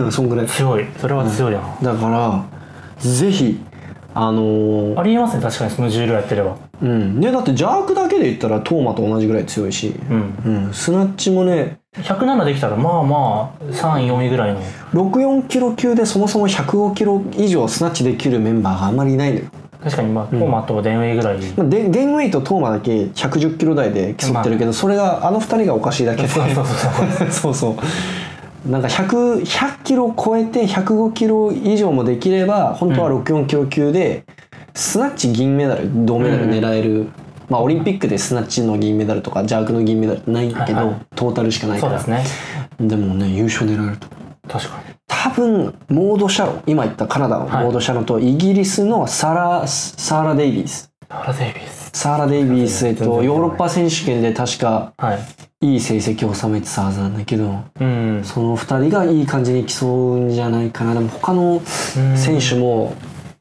[0.05, 0.47] うんそんぐらい。
[0.47, 0.87] 強い。
[0.99, 2.45] それは強いな、だから
[2.99, 3.61] ぜひ
[4.15, 7.21] あのーありえますね確かにその重量やってればうん。
[7.21, 10.67] ねだってジャークだけで言ったらトーマと同じぐらい強いし、うん。
[10.67, 14.61] うん、スナッチもね107できたらまあまあ3位4位ぐらいの。
[14.93, 19.47] 64キロ級でそもそも105キロ以上スナッチできるメンバーがあんまりいないのよ。
[19.83, 26.29] 確かにまあトーマとデンウェイぐらい、まあデンウェイとトーマだけ110キロ台で競ってるけど、それがあの二人がおかしいだけで。
[26.29, 27.55] そうそうそうそう。
[27.55, 27.77] そう
[28.69, 34.25] なんか 100, 100キロ超えて105キロ以上もできれば本当は64キロ級で、
[34.75, 37.09] スナッチ銀メダル銅メダル狙える
[37.49, 42.31] まあオリンピックでスナッチの銀メダルとかジャークの銀メダルないんだけど、はいはいトータルしかないからそうです
[42.81, 42.89] ね。
[42.89, 44.09] でもね優勝狙えると
[44.49, 44.95] 確かに。
[45.07, 51.91] 多分モード・シャロ今言ったカナダのモード・シャロとイギリスのサラサーラ・デイビースララ・デイビス。
[51.93, 55.19] サーラ・デイビース、えっと、ヨーロッパ選手権で確かはい。
[55.61, 58.23] いい成績を収めてたはずなんだけどうん。
[58.25, 62.95] その2人がいい感じに競うんじゃないかなでも他の選手も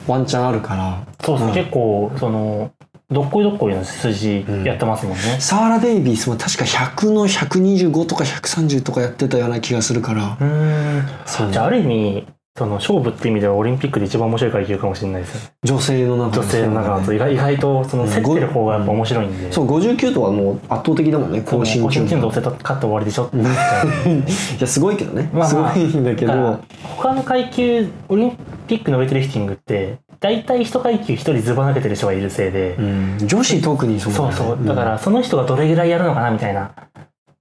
[0.08, 1.56] ワンチャンあるから、そうですね、うん。
[1.56, 2.72] 結構、その、
[3.12, 5.38] どっこいどっこいの数字やってますもんね。
[5.40, 10.38] サーラ・デイビースも確か100の125とか130とかやってたような気がするから。
[10.40, 11.04] うーん。
[11.26, 15.56] そうじゃあ、ある意味、その勝負って意味ではオリンピックで一番面白い階級かもしれないですよね。
[15.64, 19.52] 女性の中女性の中だと意外意外とその競ってる方がやっぱ面白いんで。
[19.52, 23.38] そう59とはもう圧倒的だもんね高身更長新どうせ勝って終わりでしょって。
[23.42, 26.60] いやすごいけどね、まあまあすごいんだけど。
[26.96, 28.38] 他の階級オリン
[28.68, 33.18] ピックのウェイトリフティングって大体一階級一人ずば抜けてる人がいるせいで、うん。
[33.26, 34.68] 女子特にそうだそうねそう。
[34.68, 36.70] だからその人がどれぐらいやるのかなみたいな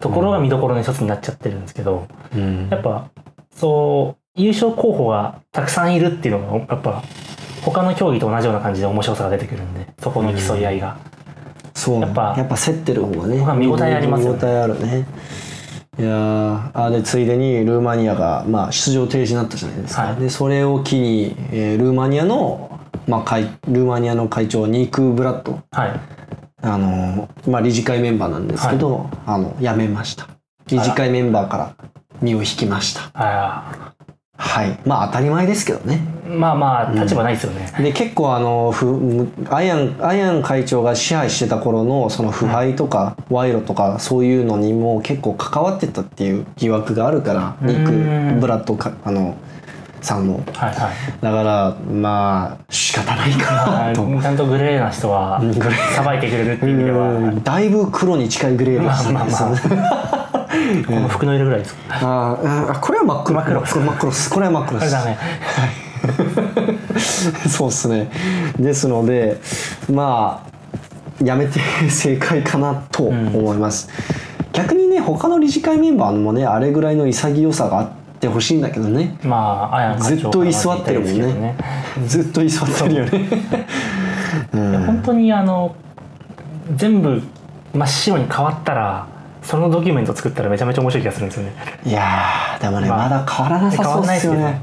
[0.00, 2.06] ところが見どころの一つになっちゃってるんですけど。
[2.34, 2.68] うん。
[2.70, 3.08] やっぱ
[3.54, 7.02] そう優勝候補がたくさんいるっていうのがやっぱ
[7.62, 10.96] 他の競技と同じような感じで面白さが出てくるんでそこの競い合いが、
[11.74, 13.36] そうやっぱやっぱ競ってる方がね。
[13.56, 14.38] 見応えありますよね。
[14.38, 15.06] 見応えあるね。
[15.98, 20.16] いやーあでついでにルーマニアが、まあ、出場停止になったじゃないですか、はい。
[20.16, 25.60] でそれを機に、えールーマニアの、まあ、会ルーマニアの会長ニーク・ブラッド。
[25.70, 26.00] はい。
[26.62, 30.28] あのーまあ、理事会メンバーなんですけど、あの辞めました。
[30.68, 31.74] 理事会メンバーから
[32.22, 33.10] 身を引きました。
[33.12, 33.92] あ
[34.42, 34.76] はい。
[34.84, 36.00] まあ当たり前ですけどね。
[36.26, 49.36] ーまあまあ立場ないですよね、で結構あのふむアイアンアイアン会長が支配してた頃のその腐敗とか賄賂とかそういうのにも結構関わってたっていう疑惑があるからニッうんク・ブラッドかあの
[50.00, 50.92] さんのはいはい。
[51.20, 54.02] だからまあ仕方ないかなと。
[54.20, 55.40] ちゃんとグレーな人は
[55.94, 57.42] さばいてくれるっていう意味では、うん。
[57.42, 59.14] だいぶ黒に近いグレーでしたね。
[59.14, 60.41] まあまあまあ
[60.86, 63.40] この服の色ぐらいですかあーあこれは真っ黒。
[63.40, 64.30] 真っ黒これ真っ黒です。
[64.30, 64.96] これは真っ黒です。
[64.96, 65.18] これだね。
[67.48, 68.10] そうですね。
[68.58, 69.40] ですので
[69.90, 70.44] ま
[71.20, 73.88] あやめて 正解かなと思います、
[74.52, 77.88] 逆にね他の理事会メンバーもねあれぐらいの潔さがあっ
[78.20, 79.16] てほしいんだけどね。
[79.22, 81.56] まあずっと居座ってるもんね。
[82.06, 83.10] ずっと居座ってるよね。
[83.10, 83.18] け
[84.56, 85.74] どね本当にあの
[86.74, 87.22] 全部
[87.74, 89.06] 真っ白に変わったら
[89.42, 91.52] そのドキュメント作ったらめちゃめちゃ面白い気がするんですよね。
[91.84, 94.62] いやーでもね、まあまだ変わらなさそうですよね。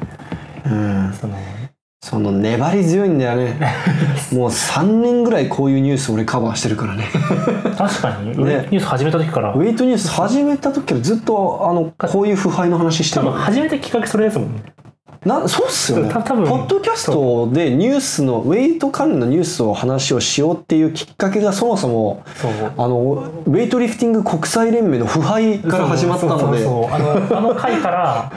[0.65, 1.13] うん。
[1.13, 1.35] その
[2.01, 3.55] その粘り強いんだよね。
[4.31, 7.05] もう3年ぐらいこういうニュース俺カバーしてるからね。
[7.77, 9.51] 確かに、ニュース始めた時から。
[9.51, 14.63] ウェイトニュース始めた時からずっとあのこういう腐敗の話して多る分始めたきっかけそれですもんね
[15.25, 16.09] なそうっすよね。
[16.09, 16.47] た多分。
[16.47, 22.23] ポッドキャストでニュースのウェイト関連のニュースを話をしようっていうきっかけがそもそも
[22.77, 26.65] あのウェイトリフティング国際連盟の腐敗から始まったので。
[26.65, 28.31] あの回から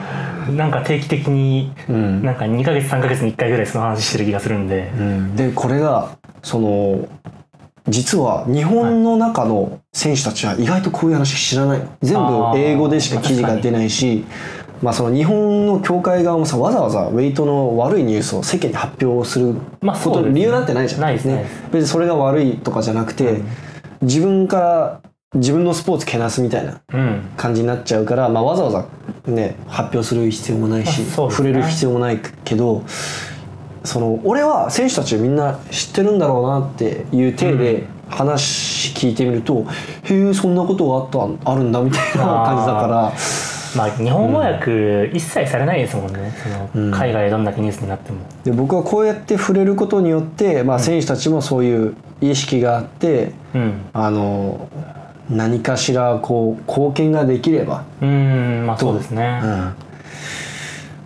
[0.51, 2.23] なんか定期的にうん。
[2.23, 5.35] なんか2ヶ月3ヶ月に1回ぐらいその話してる気がするんで、うん。
[5.37, 7.07] でこれがその
[7.87, 11.87] 実は日本の中の選手たちは意外とこういう話知らないの。
[12.01, 14.25] 全部英語でしか記事が出ないし
[14.83, 21.45] まあその日本の協会側もさわざわざウェイトの悪いニュースを世間に発表すること、理由なんてないじゃんないですね。
[21.71, 23.41] 別にそれが悪いとかじゃなくて、
[24.01, 25.01] 自分から
[25.35, 27.21] 自分のスポーツけなすみたいなうん。
[27.37, 28.85] 感じになっちゃうから、まあ、わざわざ
[29.31, 32.83] ね発表する必要もないし、触れる必要もないけど
[33.85, 39.65] その俺は選手たちみんな知ってるんだろうなっていう体で話聞いてみると、
[40.03, 43.13] へえそんなことがあったあるんだみたいな感じだから
[43.75, 46.33] まあ日本語訳一切されないですもんね、
[46.73, 53.89] 海外でどんだけニュースになっても、で僕はこうやって触れることによって、まあ、選手たちもそういう意識があってうん。
[53.93, 54.69] あの
[55.29, 58.65] 何かしらこう貢献ができればうん。
[58.65, 59.73] まあそうですね、うん。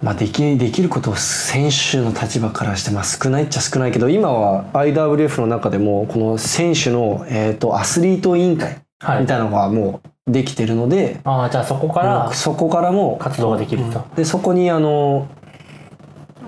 [0.02, 9.22] まあ、できできることを選手の立場からして、まあ、少ないっちゃ少ないけど今は IWF の中でもこの選手の、えー、とアスリート委員会はい。
[9.22, 15.28] みたいなのがもうできてるので、ああじゃあそこからそこからも活動ができると、でそこにあの、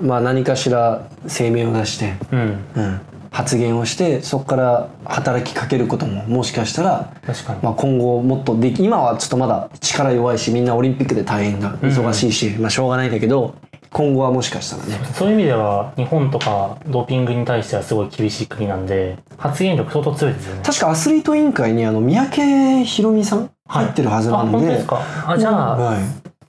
[0.02, 2.40] まあ、何かしら声明を出して、うん。
[2.76, 13.56] うん、発言をしてそこから働きかけることももしかしたら確かに、まあ、今後もっとでき今はちょっとまだ力弱いしみんなオリンピックで大変だ忙しいし、まあ、しょうがないんだけど
[13.92, 15.00] 今後はもしかしたらね。
[15.14, 20.62] そういう意味では日本とかドーピングに対してはすごい厳しい国なんで発言力相当強いですよね。
[20.64, 25.02] 確かアスリート委員会にあの三宅宏美さん入ってるはずなあので、本当ですか？
[25.28, 25.98] あじゃあ、は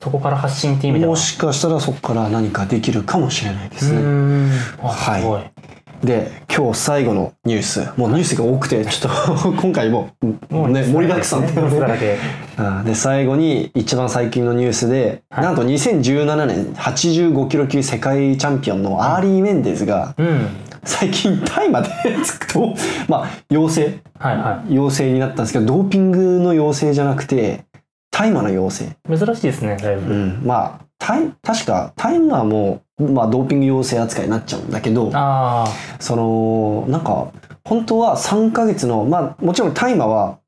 [0.03, 1.13] そこから発信っていう意味い、では。
[1.13, 4.01] もしかしたらそこから何かできるかもしれないですね。
[4.01, 4.51] ん。
[4.83, 5.21] あはい。
[5.21, 5.43] すごい、
[6.05, 7.93] で今日最後のニュース。
[7.97, 10.11] もうニュースが多くてちょっと 今回も
[10.49, 11.43] もうね盛りだくさん。
[11.43, 12.17] ニュースだらけ。
[12.59, 15.45] うんで最後に一番最近のニュースで、はい。
[15.45, 20.47] なんと2017年85キロ級世界チャンピオンのアーリー・メンデズがうん。
[20.85, 21.91] 最近大麻で
[22.25, 22.75] つくと
[23.07, 23.99] まあ陽性。
[24.19, 27.65] はいは陽性になったんですけどドーピングの陽性じゃなくて
[28.21, 35.67] 大麻の陽性、い珍しいですねだいうぶ、ん、まあ大確か大麻はもう、まあ、ドーピング陽性扱いになっちゃうんだけどあ
[35.99, 37.33] そのなんか
[37.65, 40.40] 本当は3ヶ月のまあもちろん大麻は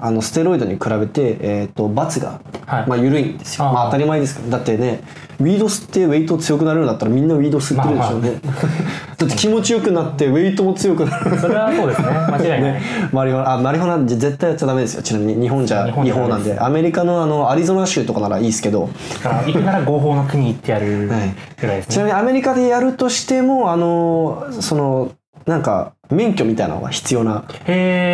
[0.00, 3.64] あのステロイドに比べて、えー、と罰があはい、まあ、緩いんですよ。
[3.64, 4.50] まあ当たり前ですけど。
[4.50, 5.00] だってね、
[5.40, 8.38] ウィード吸ってウェイト強くなれるんだったらみんなウィード吸ってるでしょうね。
[9.18, 11.36] だって気持ちよくなってウェイトも強くなる。
[11.36, 15.02] それはそうですね 間違いない、ね、マリファナ、あ、マリファナ絶対やっちゃダメですよ。
[15.02, 16.56] ちなみに日本じゃ違法なんで。
[16.60, 18.88] アメリカのあの、アリゾナ州とかならいいですけど、
[19.24, 21.20] だから行くなら合法の国行ってやるぐはい
[21.60, 25.10] らいですね、ちなみにアメリカでやるとしても、あの、その、
[25.44, 27.44] なんか、免許みたいなのが必要な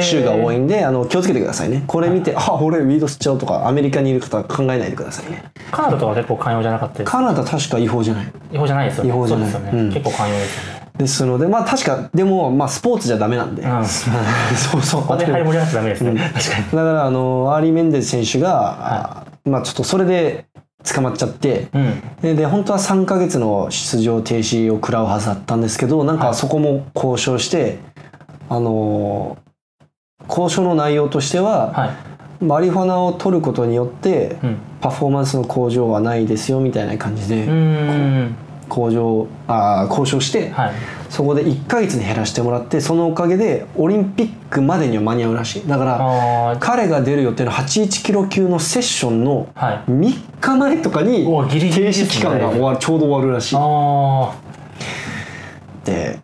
[0.03, 1.85] 州が多いんで、あの、気をつけてくださいね。
[1.87, 5.45] これ見て、あ、俺 weed 吸っちゃおうとか、アメリカにいる方は考えないでくださいね。
[5.71, 8.33] カナダとか結構寛容じゃなかったですカナダ確か違法じゃない。
[8.53, 9.11] 違法じゃないですよね。
[9.11, 9.47] 違法じゃない。
[9.47, 9.93] ですよね、うん。
[9.93, 10.85] 結構寛容ですよね。
[10.97, 13.85] ですのでまあ確かでもまあスポーツじゃダメなんで、うん。
[13.87, 15.03] そうそう。
[15.03, 16.17] ここで張り盛りなくちゃダメですね、うん。
[16.19, 16.65] 確かに。
[16.65, 20.47] だからあのアーリー・メンデス選手が、あまあちょっとそれで
[20.85, 22.03] 捕まっちゃってうん。
[22.21, 26.35] でで本当は3ヶ月の出場停止を食らうはずだったんですけどなんかはい。
[26.35, 27.79] そこも交渉して、
[28.49, 29.39] あの
[30.29, 32.45] 交渉の内容としては、はい。
[32.45, 34.57] マリファナを取ることによってうん。
[34.81, 37.47] パフォーマンスの向上はないですよみたいな感じで
[38.69, 40.73] うーん交渉あー交渉して、はい。
[41.11, 45.69] そこで1ヶ月に減らしてもらってそのおかげでオリンピックまでには間に合うらしい。
[45.69, 49.91] だから彼が出る予定の81キロ級のセッションのはい。
[49.91, 53.57] 3日前とかにおギリギリ停止期間が終わるちょうど終わるらしい。
[53.57, 54.35] っあ
[55.85, 56.19] て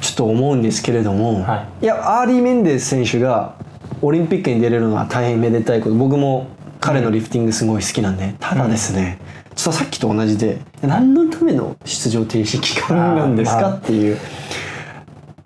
[0.00, 1.86] ちょっと思うんですけれども、、はい。
[1.86, 3.54] やアーリー・メンデス選手が
[4.02, 5.94] オリンピックに出れるのは大変めでたいこと。
[5.94, 6.46] 僕も
[6.80, 14.18] 彼のリフティングすごい好きなんでただですね、ちょっとさっきと同じで何のための出場停止期間なんですかっていう。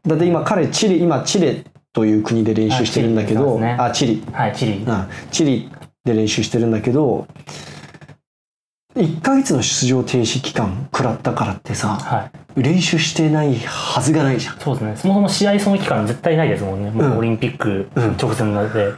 [0.07, 4.17] だって今彼チリ今チレという国で練習してるんだけどあチリ。
[4.17, 4.85] ねはいチリ。
[4.87, 5.71] あチリ
[6.05, 7.27] で練習してるんだけど
[8.95, 12.63] 1ヶ月の出場停止期間食らったからってさはい。
[12.63, 18.93] 練習してないはずがないじゃんそうですねそもそも試合その期間絶対ないですもんね、もううんオリンピックうん直前なので、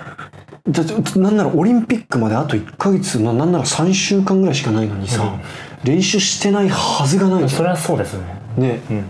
[0.68, 5.40] だってなんならオリンピックまであと1ヶ月ななんなら3週間ぐらいしかないのにさ、うん。
[5.84, 8.24] 練習してないはずがないそれはそうですね。
[8.58, 8.80] んね。
[8.90, 9.04] うん。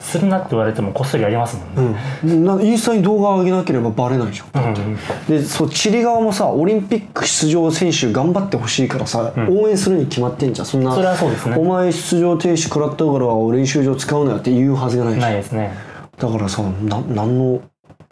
[0.00, 2.44] するなって言われてもこっそりやりますもんね、うん。
[2.44, 4.64] なインスタに動画を上げなければバレないじゃん。
[4.64, 9.58] うんでそうチリ側もさオリンピック出場選手頑張ってほしいからさ、うん。
[9.62, 10.66] 応援するに決まってんじゃん。
[10.66, 11.56] そんなそれはそうですね。
[11.56, 15.74] お前出場停止食らったから練習場使うなよって言うはずがないしないですね。
[16.16, 17.60] だからさな何の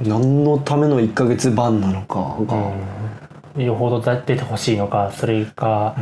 [0.00, 2.72] 何のための1ヶ月バンなのかが、
[3.56, 5.96] うん、よほど出てほしいのかそれか、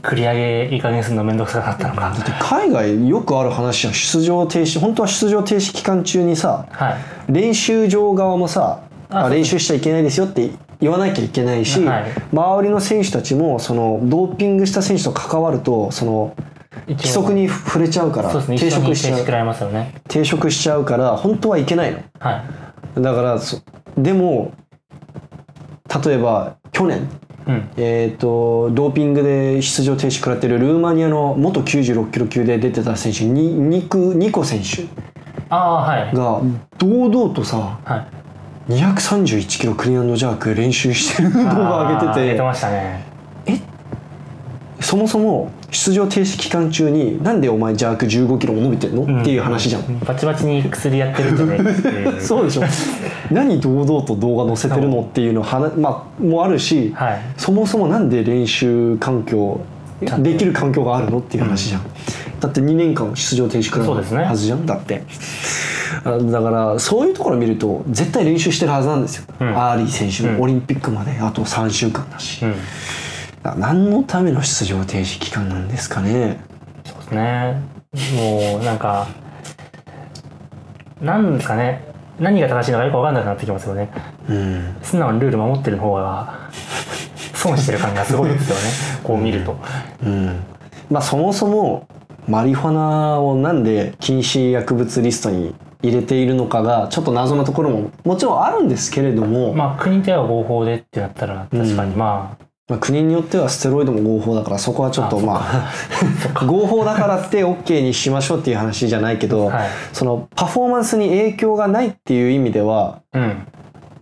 [0.00, 0.34] 繰り上
[0.68, 6.90] げいい加減するの面倒くさかったのか、だって海外よくある話じゃん出場停止本当は出場停止期間中にさは
[7.28, 7.32] い。
[7.32, 12.12] 練習場側もさあ練習しちゃいけないですよって言わなきゃいけないし、はい。
[12.32, 16.34] 周りの選手たちもそのドーピングした選手と関わるとその
[16.88, 18.56] 規則に触れちゃうからそうですね。
[18.56, 19.72] 抵触しちゃう。
[19.72, 19.94] ね。
[20.08, 21.98] 抵触しちゃうから本当はいけないの。
[22.18, 22.63] はい
[22.96, 23.62] だからそ
[23.96, 24.52] でも
[26.04, 27.08] 例えば去年
[27.46, 27.68] うん。
[27.76, 34.84] えー、とドーピングで出場停止食らってるルーマニアの元96キロ級で出てた選手にニクニコ選手
[35.50, 36.40] が
[36.78, 37.96] 堂々とさは
[38.68, 38.72] い。
[38.72, 42.36] 231キロクリーンジャーク練習してる動画上げてて。
[42.36, 43.04] てましたね。
[44.80, 52.18] そもそも出場停止期間中になんでお前ジャーク15キロも伸びてんの、っていう話じゃん、バチバチに薬やってるんじゃねえかってい？
[52.18, 52.62] う そうでしょ。
[53.32, 57.20] 何堂々と動画載せてるのっていうのはなまあもあるし、はい。
[57.36, 59.60] そもそもなんで練習環境
[60.18, 61.18] できる環境があるの？
[61.18, 61.80] っていう話じゃん、
[62.40, 64.22] だって2年間出場停止くらいそうですね。
[64.22, 64.64] はずじゃん。
[64.64, 65.02] だって。
[66.04, 69.48] あだからそういうところを見ると絶対練習してるはずなんですよ、うん。
[69.56, 70.36] アーリー選手うん。
[70.36, 72.54] もオリンピックまであと3週間だし、うん
[73.56, 76.40] 何のための出場停止期間なんですかね？
[76.84, 77.60] そうですね。
[78.16, 79.06] もうなんか
[81.00, 81.82] なんですかね。
[82.18, 83.90] 何が正しいのかよく分かんなくなってきますよね。
[84.28, 84.76] うん。
[84.82, 86.48] 素直にルール守ってる方が
[87.34, 88.62] 損してる感がすごいですよね。
[89.04, 89.56] こう見ると。
[90.02, 90.40] うん。
[90.90, 91.86] まあそもそも
[92.28, 105.72] マリファナをなんで禁止薬物リストに入れているのかがちょっと謎なところももちろんあるんですけれども、まあ国では合法でってなったら確かにまあまあ、国によってはステロイドも合法だからそこはちょっとまあ
[106.46, 109.68] 合法だからって OK にしましょうっていう話じゃないけど、はい。
[109.92, 113.46] そのパフォーマンスに影響がないっていう意味では、うん。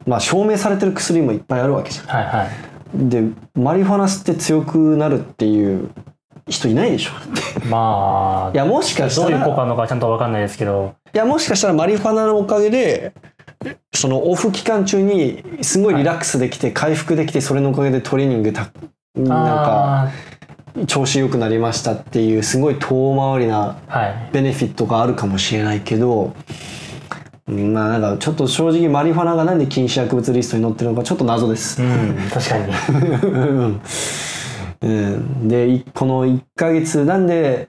[0.06, 2.98] まあ、証明されてる薬もいっぱいあるわけじゃはいはい。
[2.98, 3.08] ん。
[3.08, 5.90] でマリファナ吸って強くなるっていう
[6.48, 7.10] 人いないでしょ。
[7.68, 10.94] まあいやもしかしたらどういう効果あるのかちゃんと分かんないですけど。
[11.14, 13.12] いやもしかしたらマリファナのおかげで
[13.92, 18.72] そのオフ期間中にすごいリラックスできて回復できてそれのおかげでトレーニングた
[19.14, 20.12] なんかあ
[20.86, 23.78] 調子良くなりましたっていうすごい遠回りな
[24.32, 26.34] ベネフィットがあるかもしれないけど
[27.46, 31.82] うんまあなんかちょっと正直マリファナがなんで禁止薬物リストに載ってるのかちょっと謎です。
[31.82, 31.84] う。
[31.84, 32.72] ん確かに。
[34.82, 37.68] うん、でいこの1ヶ月なんで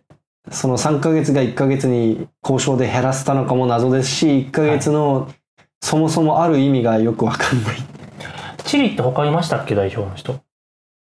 [0.49, 5.31] その3ヶ月が1ヶ月に交渉で減らせたのかも謎ですし1ヶ月の
[5.83, 7.75] そもそもある意味がよくわかんない。
[8.63, 10.39] チリって他いましたっけ代表の人？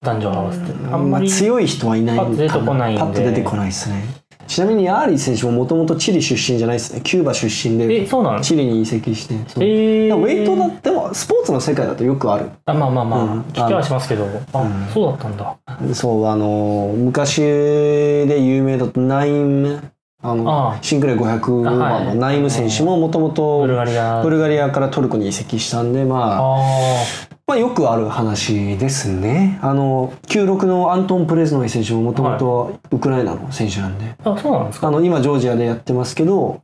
[0.03, 0.65] 男女合わせて。
[0.93, 3.01] あんまりあ強い人はいないパッと出てこないんで。
[3.01, 4.03] パッと出てこないですね。
[4.49, 7.01] ちなみにアーリー選手ももともとチリ出身じゃないですね。
[7.03, 8.41] キューバ出身えでそうなの？
[8.41, 9.35] チリに移籍して。
[9.35, 12.51] えー、ウェイトだってもスポーツの世界だとよくある。
[12.65, 14.27] あまあまあまあ、うん聞きはしますけど。
[14.53, 14.89] あ、うん。
[14.93, 15.57] そうだったんだ。
[15.95, 19.93] そうあの昔で有名だとナイム
[20.25, 22.05] あのあシンクレー500あはい。
[22.07, 24.71] 番のナイム選手ももともとブルガリア。
[24.71, 27.05] からトルコに移籍したんで、まあ、あ
[27.47, 29.59] まあよくある話ですね。
[29.61, 34.89] あの96のアントン・プレズノイ選手ももともとウクライナの選手なんで、ーあそうなんですか？
[34.89, 36.61] あの今ジョージアでやってますけども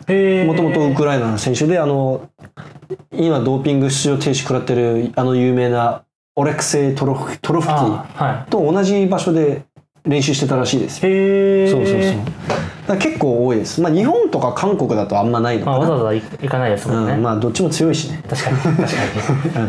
[0.56, 2.22] ともとウクライナの選手であの
[3.12, 6.02] 今ドーピング出場停止食らってるあの有名な
[6.36, 9.64] オレクセイ・トロフトロフキーあはと同じ場所で
[10.04, 12.98] 練習してたらしいですへえそうそうそう。
[12.98, 13.80] 結構多いです。
[13.80, 15.90] まあ日本とか韓国だとあんまないのまあ、かな。
[15.90, 18.22] わざわざ行行かないですもんね、うん、まあどっちも強いしね。
[18.28, 19.60] 確かに確か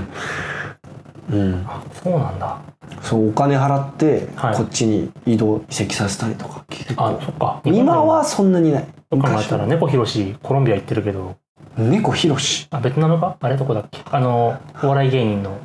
[1.32, 1.66] にうん。
[1.68, 2.58] あそうなんだ
[3.02, 6.66] そうお金払ってはいこっちに移動移籍させたりとか。
[6.98, 8.88] あそっか今はそんなにない。
[9.12, 11.36] 考えたら猫ひろしコロンビア行ってるけど
[11.78, 12.68] 猫ひろし。
[12.72, 13.38] あベトナムか？
[13.40, 14.00] あれどこだっけ？
[14.12, 15.58] あのお笑い芸人の。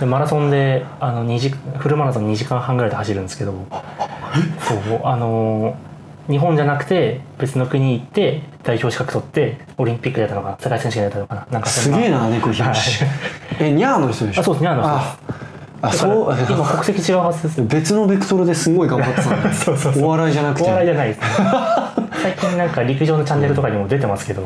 [0.00, 3.52] でマラソンであの2時フルマラソン2時間半ぐらいで走るんですけど。
[4.60, 5.00] そう。
[5.04, 5.76] あの
[6.28, 10.56] 日本じゃなくて別の国行って代表資格取ってオリンピックでやったのかな？
[10.58, 11.52] 世界選手権でやったのかな？
[11.52, 13.04] なんかすげえな猫ひろし。
[13.60, 14.40] えニャーの人でしょ？
[14.40, 14.62] あそうです。
[14.62, 15.00] ねあのああ。
[15.00, 15.34] だ
[15.86, 16.36] からそう。
[16.48, 17.62] 今国籍違うはずです。
[17.62, 20.04] 別のベクトルですごい頑張ってたんだ そうそうそう。
[20.04, 20.64] お笑いじゃなくて。
[20.64, 21.20] お笑いじゃないです。
[21.20, 21.26] ね
[22.22, 24.42] 最近なんか陸上のチャンネルとかにも出てますけど。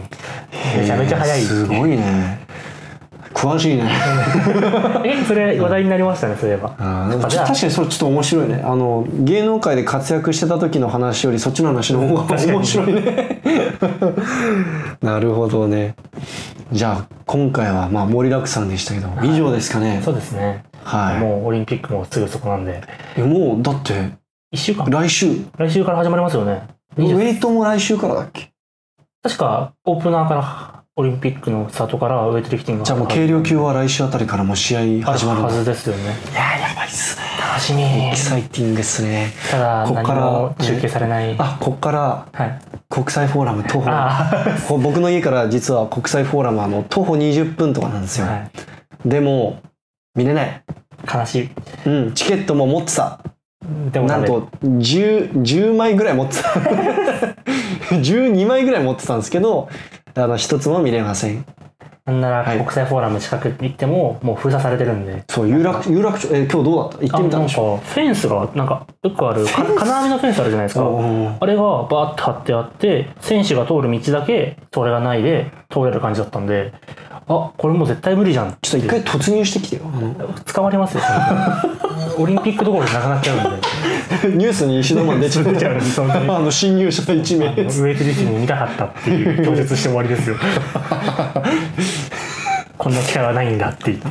[0.77, 1.41] めちゃめちゃ速い。
[1.41, 2.41] すごいね。
[3.35, 3.89] 詳しいね。
[5.05, 6.71] えそれ話題になりましたねそういえば。
[6.71, 8.63] 確かにそれちょっと面白いね。
[8.65, 13.41] あの芸能界で活躍してた時の話よりそっちの話の方が面白いね。
[15.01, 15.95] なるほどね。
[16.73, 20.03] じゃあ今回はまあ盛りだくさんでしたけど、以上ですかね。
[20.05, 21.21] そうですねはい。
[21.21, 22.83] もうオリンピックもすぐそこなんで。
[23.19, 23.93] もうだって
[24.55, 24.87] 1週間？
[24.89, 25.45] 来週？
[25.59, 26.67] 来週から始まりますよね。
[26.97, 28.51] ウ20ェイトも来週からだっけ？
[29.23, 32.87] 確かオープナーからオリンピックのスタートからウェイトリフティングが。
[32.87, 36.03] じゃあもう軽量級は来週あたりからもう試合始まるはずですよね。
[36.03, 37.25] いやーやばいっすね。
[37.39, 37.83] 楽しみ。
[37.83, 39.33] エキサイティングですね。
[39.51, 42.59] ただ何こっからも中継されない、あこっからはい。
[42.89, 44.79] 国際フォーラム徒歩。
[44.79, 48.51] 僕の家から実は国際フォーラムはあの徒歩20分とかなんですよ、あは
[49.05, 49.61] でも
[50.15, 50.63] 見れない、
[51.05, 51.49] い悲しい。
[51.87, 53.21] うん、チケットも持ってた。
[53.93, 56.49] でもなんと 10, 10枚ぐらい持ってた。
[57.97, 59.69] 12枚ぐらい持ってたんですけど
[60.15, 61.45] あの一つも見れません。
[62.07, 62.59] なんならはい。
[62.59, 65.25] 国際フォーラム近く行ってももう封鎖されてるんで。
[65.29, 67.07] そう有楽有楽町え今日どうだった？
[67.07, 67.63] 行ってみたんでしょ？
[67.63, 70.85] あなんかフェンスがなんかよくある金網のフェンスあるじゃないですか。
[71.41, 76.73] あれがバーッと張ってあって選手が通る道だけそれがないで通れる感じだったんで
[77.29, 78.57] あこれもう絶対無理じゃん。
[78.63, 79.83] ちょっと一回突入してきてよ。
[80.53, 81.03] 捕まりますよ。
[82.19, 84.37] オリンピックどころじゃなくなっちゃうんで。
[84.39, 90.37] ニュースに石田マン出ちゃうあの侵入者1名ウェイトリフティング見たかったっていう供述して終わりですよ。
[92.79, 94.09] こんな機会はないんだって言って。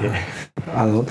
[0.75, 1.03] あの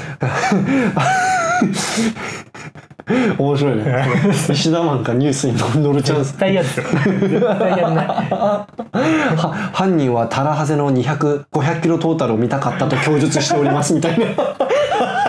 [3.38, 4.04] 面白いね。
[4.50, 6.28] 石田マンかニュースに載るチャンス。
[6.28, 8.02] 絶対嫌ですよ絶対やんな。
[8.02, 14.26] い は犯人はタラハゼの200500キロトータルを見たかったと供述しておりますみたいな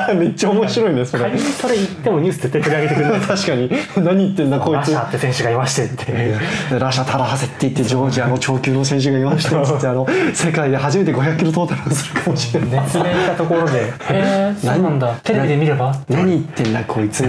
[0.15, 1.23] めっちゃ面白いねそれ。
[1.23, 3.19] 仮にそれ言ってもニュース絶対取り上げてくれない。
[3.21, 3.71] 確かに。
[3.97, 4.77] 何言ってんだこいつ。
[4.77, 6.35] ラシャーって選手がいましてって。
[6.79, 12.69] ラシャ・タラハゼって言ってジョージアの長級の選手がいましたってあの世界で初めて500キロトータルをするかもしれない。
[12.81, 13.79] 熱弁したところで。
[13.79, 15.13] へえそうなんだ。
[15.23, 15.95] テレビで見れば？
[16.09, 17.23] 何言ってんだこいつ。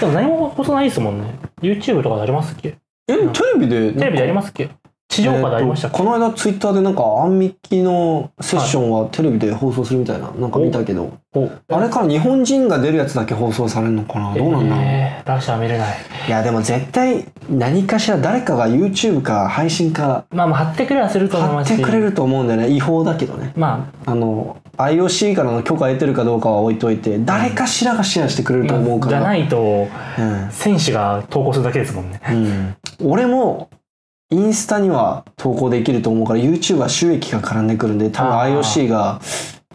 [0.00, 1.26] でも何も放送ないですもんね。
[1.62, 2.76] YouTube とかでありますっけ？
[3.08, 3.18] えテ
[3.58, 3.92] レビで？
[3.92, 4.70] テレビでありますっけ？
[5.10, 14.34] 地上波でありましたっけ、この間ツイッターでなんかアンミキのセッションはテレビで放送するみたいな、なんか見たけどおあれから日本人が出るやつだけ放送されるのかな？
[14.34, 15.96] どうなんだろう、えー、ラシャ見れない。
[16.28, 21.76] いやでも絶対何かしら誰かが YouTube か配信かまあまあ貼ってくれはすると思い貼っますし。
[21.76, 22.70] てくれると思うんだよね。
[22.70, 23.52] 違法だけどね。
[23.56, 24.14] まあ。
[24.14, 29.88] の IOC からの許可得てるかどうかは置いといて誰かしらがシェアしてくれあると思うから、じゃないと
[30.18, 30.50] うん。
[30.50, 32.20] 選手が投稿するだけですもんね。
[33.00, 33.68] うん、俺も
[34.30, 39.20] インスタには投稿できると思うから YouTube は収益が絡んでくるんで多分 IOC が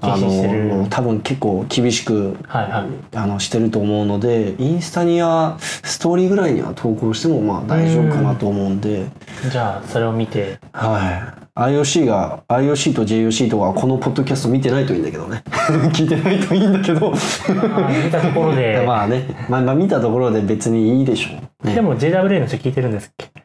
[0.02, 3.18] あの多分結構厳しくはいはい。
[3.18, 9.08] あのしてると思うのでインスタにはストーリーぐらいには投稿してもまあ大丈夫かなと思うんで、
[9.50, 10.60] じゃあそれを見て。
[10.74, 11.46] はい。
[11.58, 15.44] IOC が IOC と JOC とかこのポッドキャスト見てないといいんだけどね。
[15.94, 17.12] 聞いてないといいんだけど。
[17.12, 18.84] まあ見たところで。
[18.88, 21.30] まあね、まあ、まあ見たところで別にいいでしょ
[21.64, 23.45] う、ね、でも JWA の人聞いてるんですっけ？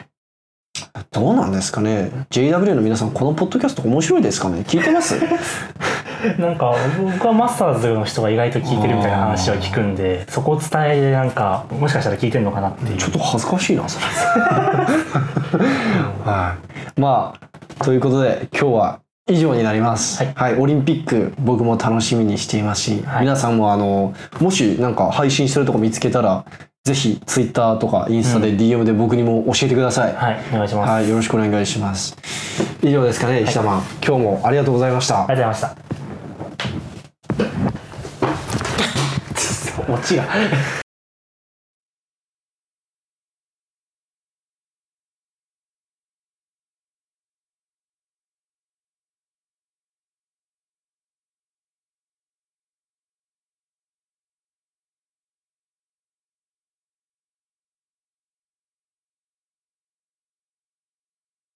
[1.12, 4.60] どうなんですかね？JW の皆さんこのポッドキャスト面白いですかね？
[4.60, 5.16] 聞いてます？
[6.38, 12.96] なんか僕はマスターズの人が意外と聞いてるみたいな話は聞くんでそこを伝えでなんかもしかしたら聞いてるのかなっていう。
[12.98, 14.06] ちょっと恥ずかしいなそれ。
[16.24, 16.56] は
[16.96, 17.00] い。
[17.00, 20.54] まあということで今日は以上になります、はい。
[20.54, 23.22] オリンピック僕も楽しみにしていますし、はい。
[23.22, 26.44] 皆さんもあのもしなんか配信してるとこ見つけたら
[26.84, 32.16] ぜひツイッターとかインスタで DM で僕にも教えてください、はいお願いします、はい、よろしくお願いします。
[32.82, 35.26] 以上ですかね石田マン、今日もありがとうございました。
[35.26, 35.76] ありがとうございまし
[39.86, 39.92] た。
[39.92, 40.24] オチが